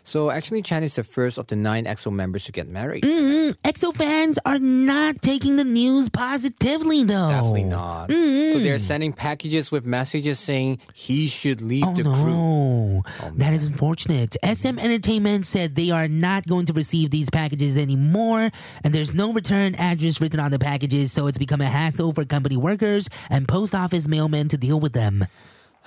So 0.10 0.32
actually, 0.32 0.64
Chen 0.64 0.82
is 0.82 0.96
the 0.96 1.04
first 1.04 1.38
of 1.38 1.46
the 1.46 1.56
nine 1.56 1.86
EXO 1.86 2.12
members 2.12 2.46
to 2.46 2.52
get 2.52 2.68
married. 2.68 3.04
Mm-hmm. 3.04 3.62
EXO 3.62 3.96
fans 3.96 4.40
are 4.44 4.58
not 4.58 5.22
taking 5.22 5.58
the 5.58 5.64
news 5.64 6.10
positively, 6.10 7.04
though. 7.04 7.30
Definitely 7.30 7.66
not. 7.66 8.10
So 8.10 8.16
mm-hmm. 8.16 8.64
they're 8.64 8.80
sending 8.80 9.14
packages 9.14 9.72
with 9.72 9.86
messages 9.86 10.40
saying 10.40 10.80
he 10.96 11.28
should 11.28 11.62
leave 11.62 11.84
Oh 11.86 11.94
the 11.94 12.02
group. 12.02 12.16
no, 12.16 13.04
oh, 13.22 13.32
that 13.36 13.54
is 13.54 13.66
unfortunate. 13.66 14.36
SM 14.44 14.80
Entertainment 14.80 15.46
said 15.46 15.76
they 15.76 15.92
are 15.92 16.08
not 16.08 16.48
going 16.48 16.66
to 16.66 16.74
receive 16.74 17.12
these 17.12 17.30
packages 17.30 17.78
anymore, 17.78 18.50
and 18.84 18.96
there's 18.96 19.14
no 19.14 19.32
return 19.32 19.76
address 19.76 20.20
written 20.20 20.40
on 20.40 20.50
the 20.50 20.58
packages, 20.58 21.14
so 21.14 21.28
it's 21.28 21.38
become 21.38 21.62
a 21.62 21.70
hassle 21.70 22.14
for 22.14 22.26
company 22.26 22.58
workers 22.58 23.10
and 23.30 23.48
post 23.48 23.76
office 23.76 24.08
mailmen 24.08 24.50
to 24.50 24.58
deal 24.58 24.80
with 24.80 24.94
them. 24.94 25.28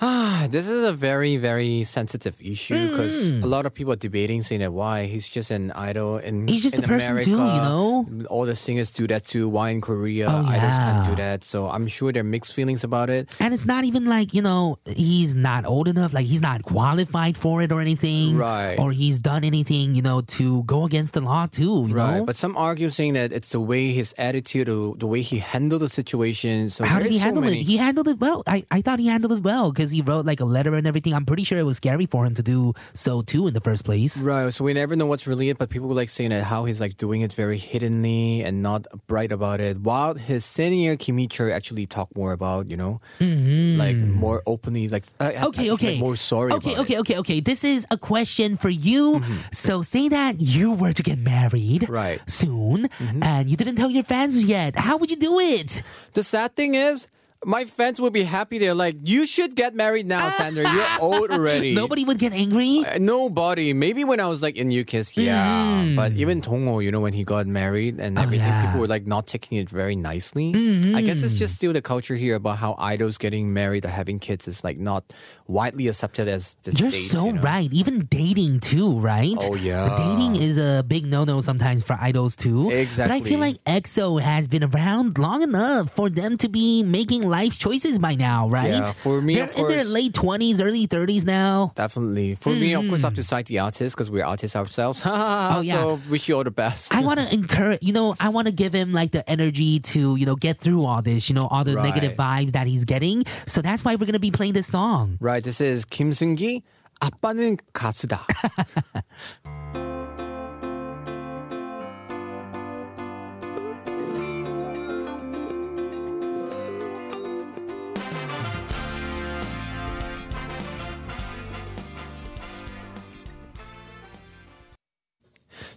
Ah, 0.03 0.47
this 0.51 0.67
is 0.67 0.83
a 0.83 0.91
very, 0.91 1.37
very 1.37 1.83
sensitive 1.83 2.35
issue 2.43 2.75
because 2.91 3.31
Mm. 3.31 3.43
a 3.43 3.47
lot 3.47 3.65
of 3.65 3.73
people 3.73 3.93
are 3.93 4.01
debating, 4.07 4.43
saying 4.43 4.59
that 4.61 4.73
why 4.73 5.05
he's 5.05 5.29
just 5.29 5.49
an 5.51 5.71
idol 5.71 6.17
in 6.17 6.47
He's 6.47 6.63
just 6.63 6.75
in 6.75 6.83
a 6.83 6.87
person 6.87 7.11
America. 7.11 7.25
too, 7.31 7.39
you 7.39 7.61
know? 7.67 8.05
All 8.29 8.45
the 8.45 8.55
singers 8.55 8.91
do 8.91 9.07
that 9.07 9.23
too. 9.23 9.47
Why 9.47 9.69
in 9.69 9.79
Korea 9.79 10.27
Oh, 10.27 10.43
idols 10.45 10.77
can't 10.77 11.07
do 11.07 11.15
that? 11.15 11.43
So 11.43 11.69
I'm 11.69 11.87
sure 11.87 12.11
there 12.11 12.21
are 12.21 12.31
mixed 12.35 12.53
feelings 12.53 12.83
about 12.83 13.09
it. 13.09 13.29
And 13.39 13.53
it's 13.53 13.65
not 13.65 13.83
even 13.85 14.03
like, 14.05 14.33
you 14.33 14.41
know, 14.41 14.77
he's 14.85 15.33
not 15.35 15.65
old 15.65 15.87
enough, 15.87 16.11
like 16.13 16.25
he's 16.25 16.41
not 16.41 16.63
qualified 16.63 17.37
for 17.37 17.61
it 17.63 17.71
or 17.71 17.79
anything. 17.79 18.35
Right. 18.35 18.75
Or 18.77 18.91
he's 18.91 19.19
done 19.19 19.43
anything, 19.45 19.95
you 19.95 20.01
know, 20.01 20.19
to 20.37 20.63
go 20.63 20.83
against 20.85 21.13
the 21.13 21.21
law 21.21 21.47
too, 21.47 21.85
you 21.87 21.95
Right, 21.95 22.17
know? 22.19 22.25
but 22.25 22.35
some 22.35 22.57
argue 22.57 22.89
saying 22.89 23.13
that 23.13 23.31
it's 23.31 23.49
the 23.55 23.61
way 23.61 23.91
his 23.93 24.13
attitude, 24.17 24.67
or 24.67 24.95
the 24.99 25.07
way 25.07 25.21
he 25.21 25.39
handled 25.39 25.81
the 25.81 25.89
situation. 25.89 26.69
So 26.69 26.83
How 26.83 26.99
did 26.99 27.11
he 27.13 27.19
so 27.19 27.25
handle 27.25 27.43
many- 27.43 27.61
it? 27.61 27.63
He 27.63 27.77
handled 27.77 28.07
it 28.09 28.19
well. 28.19 28.43
I, 28.47 28.65
I 28.71 28.81
thought 28.81 28.99
he 28.99 29.07
handled 29.07 29.31
it 29.39 29.43
well 29.43 29.71
because 29.71 29.92
he 29.93 30.01
wrote 30.01 30.25
like 30.25 30.39
a 30.39 30.45
letter 30.45 30.73
and 30.75 30.85
everything. 30.85 31.13
I'm 31.13 31.25
pretty 31.25 31.43
sure 31.43 31.57
it 31.57 31.63
was 31.65 31.77
scary 31.77 32.05
for 32.05 32.25
him 32.25 32.35
to 32.35 32.43
do 32.43 32.73
so 32.93 33.21
too 33.21 33.47
in 33.47 33.53
the 33.53 33.61
first 33.61 33.85
place. 33.85 34.17
Right, 34.17 34.53
so 34.53 34.63
we 34.63 34.73
never 34.73 34.95
know 34.95 35.05
what's 35.05 35.27
really 35.27 35.49
it, 35.49 35.57
but 35.57 35.69
people 35.69 35.89
like 35.89 36.09
saying 36.09 36.31
that 36.31 36.43
how 36.43 36.65
he's 36.65 36.81
like 36.81 36.97
doing 36.97 37.21
it 37.21 37.31
very 37.33 37.57
hiddenly 37.57 38.43
and 38.43 38.61
not 38.61 38.85
bright 39.07 39.31
about 39.31 39.59
it. 39.61 39.79
While 39.79 40.15
his 40.15 40.43
senior 40.45 40.97
Kimicho 40.97 41.51
actually 41.51 41.85
talked 41.85 42.15
more 42.15 42.31
about, 42.33 42.69
you 42.69 42.77
know, 42.77 42.99
like 43.19 43.95
more 43.97 44.41
openly, 44.45 44.87
like 44.89 45.05
uh, 45.19 45.31
Mm-hmm. 45.33 45.45
Okay, 45.45 45.71
like, 45.71 45.81
okay. 45.83 45.99
more 45.99 46.15
sorry. 46.15 46.51
Okay, 46.53 46.77
okay, 46.77 46.93
it. 46.95 46.99
okay, 46.99 47.17
okay. 47.17 47.39
This 47.39 47.63
is 47.63 47.85
a 47.91 47.97
question 47.97 48.57
for 48.57 48.69
you. 48.69 49.21
So 49.51 49.81
say 49.81 50.09
that 50.09 50.41
you 50.41 50.73
were 50.73 50.93
to 50.93 51.03
get 51.03 51.17
married 51.19 51.87
Right. 51.89 52.21
soon 52.29 52.89
and 53.21 53.49
you 53.49 53.57
didn't 53.57 53.75
tell 53.75 53.89
your 53.91 54.03
fans 54.03 54.43
yet. 54.45 54.75
How 54.77 54.97
would 54.97 55.11
you 55.11 55.17
do 55.17 55.39
it? 55.39 55.81
The 56.13 56.23
sad 56.23 56.55
thing 56.55 56.75
is. 56.75 57.07
My 57.45 57.65
fans 57.65 57.99
would 58.01 58.13
be 58.13 58.23
happy. 58.23 58.57
They're 58.57 58.73
like, 58.73 58.95
"You 59.03 59.25
should 59.25 59.55
get 59.55 59.75
married 59.75 60.05
now, 60.07 60.29
Sandra. 60.29 60.63
You're 60.71 60.87
old 60.99 61.31
already." 61.37 61.73
Nobody 61.75 62.03
would 62.05 62.17
get 62.19 62.33
angry. 62.33 62.83
Uh, 62.85 62.97
Nobody. 62.99 63.73
Maybe 63.73 64.03
when 64.03 64.19
I 64.19 64.27
was 64.27 64.41
like 64.41 64.55
in 64.55 64.71
U-KISS, 64.71 65.17
yeah. 65.17 65.93
But 65.95 66.13
even 66.13 66.41
Dongho, 66.41 66.83
you 66.83 66.91
know, 66.91 66.99
when 67.01 67.13
he 67.13 67.23
got 67.23 67.47
married 67.47 67.99
and 67.99 68.17
everything, 68.17 68.43
Mm. 68.43 68.49
Oh, 68.49 68.49
yeah. 68.49 68.53
Mm-hmm. 68.53 68.67
people 68.67 68.79
were 68.81 68.87
like 68.87 69.05
not 69.07 69.27
taking 69.27 69.57
it 69.57 69.69
very 69.69 69.95
nicely. 69.95 70.49
I 70.95 71.01
guess 71.01 71.23
it's 71.23 71.33
just 71.33 71.55
still 71.55 71.73
the 71.73 71.81
culture 71.81 72.15
here 72.15 72.35
about 72.35 72.57
how 72.57 72.75
idols 72.77 73.17
getting 73.17 73.53
married 73.53 73.85
or 73.85 73.89
having 73.89 74.19
kids 74.19 74.47
is 74.47 74.63
like 74.63 74.77
not 74.77 75.03
widely 75.47 75.87
accepted 75.87 76.27
as 76.27 76.55
the 76.63 76.71
You're 76.71 76.89
states. 76.89 77.11
so 77.11 77.25
you 77.25 77.33
know? 77.33 77.41
right. 77.41 77.71
Even 77.73 78.05
dating 78.05 78.61
too, 78.61 78.99
right? 78.99 79.35
Oh, 79.41 79.55
yeah. 79.55 79.95
Dating 79.97 80.35
is 80.41 80.57
a 80.57 80.83
big 80.83 81.05
no-no 81.05 81.41
sometimes 81.41 81.83
for 81.83 81.97
idols 81.99 82.35
too. 82.35 82.69
Exactly. 82.71 83.19
But 83.19 83.25
I 83.25 83.29
feel 83.29 83.39
like 83.39 83.63
EXO 83.65 84.21
has 84.21 84.47
been 84.47 84.63
around 84.63 85.17
long 85.17 85.41
enough 85.43 85.93
for 85.95 86.09
them 86.09 86.37
to 86.39 86.49
be 86.49 86.83
making 86.83 87.27
life 87.27 87.57
choices 87.59 87.99
by 87.99 88.15
now, 88.15 88.47
right? 88.49 88.69
Yeah, 88.69 88.85
for 88.93 89.21
me, 89.21 89.35
They're 89.35 89.45
of 89.45 89.57
in 89.57 89.67
their 89.67 89.83
late 89.85 90.13
twenties, 90.13 90.61
early 90.61 90.85
thirties 90.85 91.25
now. 91.25 91.71
Definitely. 91.75 92.35
For 92.35 92.49
me, 92.53 92.73
of 92.73 92.87
course, 92.87 93.03
I 93.03 93.07
have 93.07 93.13
Mm. 93.13 93.17
to 93.17 93.23
cite 93.23 93.45
the 93.47 93.59
artists 93.59 93.95
because 93.95 94.09
we're 94.09 94.25
artists 94.25 94.55
ourselves. 94.55 95.01
Oh, 95.53 95.61
yeah. 95.61 95.81
So 95.81 95.99
wish 96.09 96.29
you 96.29 96.35
all 96.37 96.43
the 96.43 96.51
best. 96.51 96.93
I 96.95 97.01
want 97.01 97.19
to 97.19 97.31
encourage, 97.33 97.79
you 97.83 97.91
know, 97.93 98.15
I 98.19 98.29
want 98.29 98.47
to 98.47 98.51
give 98.51 98.73
him 98.73 98.91
like 98.93 99.11
the 99.11 99.27
energy 99.29 99.79
to, 99.81 100.15
you 100.15 100.25
know, 100.25 100.35
get 100.35 100.59
through 100.59 100.85
all 100.85 101.01
this, 101.01 101.29
you 101.29 101.35
know, 101.35 101.47
all 101.47 101.63
the 101.63 101.75
Right. 101.75 101.83
negative 101.83 102.17
vibes 102.17 102.53
that 102.53 102.65
he's 102.67 102.85
getting. 102.85 103.23
So 103.45 103.61
that's 103.61 103.83
why 103.83 103.93
we're 103.95 104.05
going 104.05 104.13
to 104.13 104.19
be 104.19 104.31
playing 104.31 104.53
this 104.53 104.67
song. 104.67 105.17
right. 105.19 105.32
This 105.41 105.63
is 105.63 105.85
Seung-gi. 106.11 106.61
아빠는 106.99 107.57
가수다. 107.73 108.25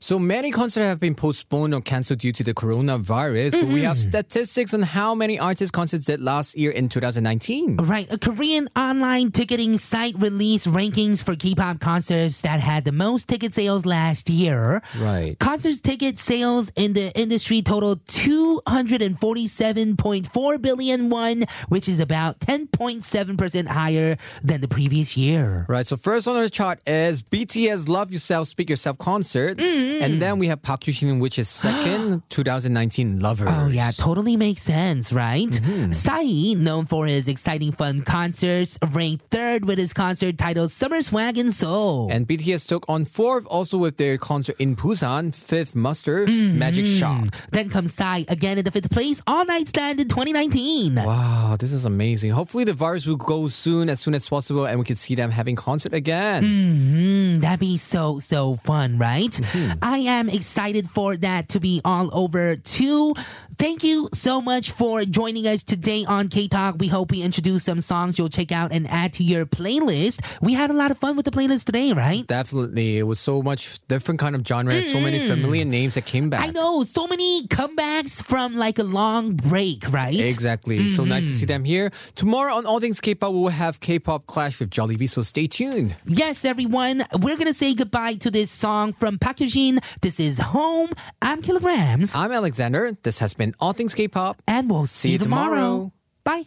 So 0.07 0.19
many 0.21 0.53
concerts 0.53 0.87
have 0.87 1.01
been 1.01 1.17
postponed 1.17 1.75
or 1.75 1.81
cancelled 1.81 2.21
due 2.21 2.31
to 2.31 2.45
the 2.45 2.55
coronavirus. 2.55 3.51
But 3.51 3.65
we 3.65 3.83
have 3.83 3.97
mm-hmm. 3.97 4.09
statistics 4.09 4.73
on 4.73 4.83
how 4.83 5.17
many 5.17 5.37
artist 5.37 5.73
concerts 5.73 6.05
did 6.05 6.21
last 6.21 6.57
year 6.57 6.71
in 6.71 6.89
2019. 6.89 7.79
Right, 7.79 8.09
a 8.09 8.17
Korean 8.17 8.69
online 8.77 9.33
ticketing 9.33 9.79
site 9.79 10.15
released 10.17 10.69
rankings 10.69 11.21
for 11.21 11.35
K-pop 11.35 11.81
concerts 11.81 12.43
that 12.43 12.61
had 12.61 12.85
the 12.85 12.93
most 12.93 13.27
ticket 13.27 13.53
sales 13.53 13.85
last 13.85 14.31
year. 14.31 14.81
Right. 14.97 15.37
Concerts 15.41 15.81
ticket 15.81 16.21
sales 16.21 16.71
in 16.77 16.93
the 16.93 17.13
industry 17.19 17.61
totaled 17.61 18.05
247.4 18.05 20.63
billion 20.63 21.11
won, 21.11 21.47
which 21.69 21.89
is 21.89 21.99
about 21.99 22.39
10.7% 22.39 23.67
higher 23.67 24.17
than 24.45 24.61
the 24.61 24.69
previous 24.69 25.17
year. 25.17 25.67
Right. 25.69 25.85
So 25.85 25.97
first 25.97 26.29
on 26.29 26.41
the 26.41 26.49
chart 26.49 26.79
is 26.87 27.25
BTS 27.25 27.89
Love 27.89 28.13
Yourself, 28.13 28.47
Speak 28.47 28.71
Yourself 28.71 28.99
concert. 28.99 29.59
Mm-hmm. 29.59 29.96
And 30.03 30.21
then 30.21 30.39
we 30.39 30.49
have 30.49 30.63
Park 30.63 30.83
Hyo-shin, 30.85 31.19
which 31.21 31.39
is 31.39 31.49
second, 31.49 32.23
2019 32.31 33.21
Lovers. 33.21 33.49
Oh 33.51 33.69
yeah, 33.69 33.91
totally 33.91 34.37
makes 34.37 34.63
sense, 34.63 35.13
right? 35.13 35.49
Mm-hmm. 35.49 35.93
Psy, 35.93 36.55
known 36.59 36.87
for 36.87 37.07
his 37.07 37.29
exciting 37.29 37.73
fun 37.73 38.03
concerts, 38.03 38.79
ranked 38.93 39.31
third 39.31 39.65
with 39.65 39.79
his 39.79 39.93
concert 39.93 40.39
titled 40.39 40.73
Summer 40.73 41.03
Swag 41.03 41.39
in 41.39 41.53
Seoul. 41.53 42.09
And 42.11 42.27
BTS 42.27 42.67
took 42.67 42.85
on 42.89 43.05
fourth 43.05 43.47
also 43.47 43.79
with 43.79 43.97
their 43.97 44.19
concert 44.19 44.57
in 44.59 44.77
Busan, 44.77 45.35
fifth 45.35 45.75
Muster, 45.75 46.27
Magic 46.27 46.87
Shop. 46.87 47.25
then 47.53 47.69
comes 47.69 47.95
Psy 47.95 48.25
again 48.29 48.59
in 48.59 48.65
the 48.65 48.71
fifth 48.71 48.91
place, 48.91 49.23
All 49.27 49.45
Night 49.45 49.69
Stand 49.69 50.01
in 50.01 50.09
2019. 50.09 50.97
Wow, 50.97 51.57
this 51.59 51.73
is 51.73 51.85
amazing. 51.85 52.31
Hopefully 52.33 52.65
the 52.65 52.73
virus 52.73 53.07
will 53.07 53.17
go 53.17 53.49
soon, 53.49 53.89
as 53.89 54.01
soon 54.01 54.15
as 54.15 54.29
possible, 54.29 54.67
and 54.67 54.79
we 54.79 54.85
can 54.85 54.97
see 54.97 55.15
them 55.15 55.31
having 55.31 55.57
concert 55.57 55.93
again. 55.93 56.45
Mm, 56.45 57.41
that'd 57.41 57.61
be 57.61 57.77
so, 57.77 58.19
so 58.19 58.57
fun, 58.57 58.99
right? 58.99 59.31
Mm-hmm. 59.31 59.79
I 59.87 59.99
am 59.99 60.29
excited 60.29 60.91
for 60.91 61.17
that 61.19 61.51
to 61.51 61.61
be 61.61 61.81
all 61.85 62.11
over 62.13 62.57
too. 62.57 63.15
Thank 63.59 63.83
you 63.83 64.11
so 64.13 64.43
much 64.43 64.71
for 64.71 65.05
joining 65.07 65.47
us 65.47 65.63
today 65.63 66.05
on 66.07 66.29
K 66.29 66.47
Talk. 66.47 66.77
We 66.79 66.89
hope 66.89 67.11
we 67.11 67.23
introduced 67.23 67.65
some 67.65 67.81
songs 67.81 68.19
you'll 68.19 68.29
check 68.29 68.53
out 68.53 68.71
and 68.71 68.87
add 68.91 69.15
to 69.15 69.25
your 69.25 69.47
playlist. 69.47 70.21
We 70.43 70.53
had 70.53 70.71
a 70.71 70.75
lot 70.75 70.91
of 70.91 70.99
fun 70.99 71.17
with 71.17 71.25
the 71.25 71.31
playlist 71.31 71.65
today, 71.65 71.93
right? 71.95 72.27
Definitely. 72.27 72.99
It 72.99 73.05
was 73.05 73.19
so 73.19 73.41
much 73.43 73.87
different 73.89 74.21
kind 74.21 74.35
of 74.35 74.47
genre 74.47 74.75
and 74.75 74.85
so 74.87 75.01
many 75.01 75.27
familiar 75.27 75.65
names 75.65 75.95
that 75.95 76.05
came 76.05 76.29
back. 76.29 76.45
Mm. 76.45 76.49
I 76.49 76.51
know 76.53 76.85
so 76.85 77.07
many 77.07 77.47
comebacks 77.47 78.23
from 78.23 78.55
like 78.55 78.79
a 78.79 78.85
long 78.85 79.37
break, 79.37 79.85
right? 79.91 80.19
Exactly. 80.19 80.87
So 80.89 81.05
nice 81.05 81.25
to 81.25 81.31
Mm-hmm. 81.31 81.39
see 81.39 81.47
them 81.47 81.65
here. 81.65 81.91
Tomorrow 82.15 82.55
on 82.55 82.67
All 82.67 82.79
Things 82.79 83.01
K-pop, 83.01 83.33
we'll 83.33 83.49
have 83.49 83.81
K-pop 83.81 84.27
Clash 84.27 84.61
with 84.61 84.71
Jolly 84.71 84.97
Jollibee, 84.97 85.09
so 85.09 85.23
stay 85.23 85.47
tuned. 85.47 85.97
Yes, 86.07 86.45
everyone. 86.45 87.05
We're 87.21 87.37
gonna 87.37 87.55
say 87.55 87.75
goodbye 87.75 88.15
to 88.17 88.31
this 88.31 88.51
song 88.51 88.93
from 88.93 89.19
Park. 89.19 89.39
This 89.39 90.21
is 90.21 90.39
Home. 90.39 90.91
I'm 91.23 91.43
Killagramz, 91.43 92.15
I'm 92.15 92.33
Alexander. 92.33 92.93
This 93.03 93.19
has 93.21 93.35
been 93.35 93.46
All 93.61 93.73
Things 93.73 93.95
K-pop. 93.95 94.43
and 94.47 94.69
we'll 94.71 94.87
see, 94.87 95.09
See 95.09 95.13
you 95.13 95.19
tomorrow. 95.19 95.93
Bye. 96.25 96.47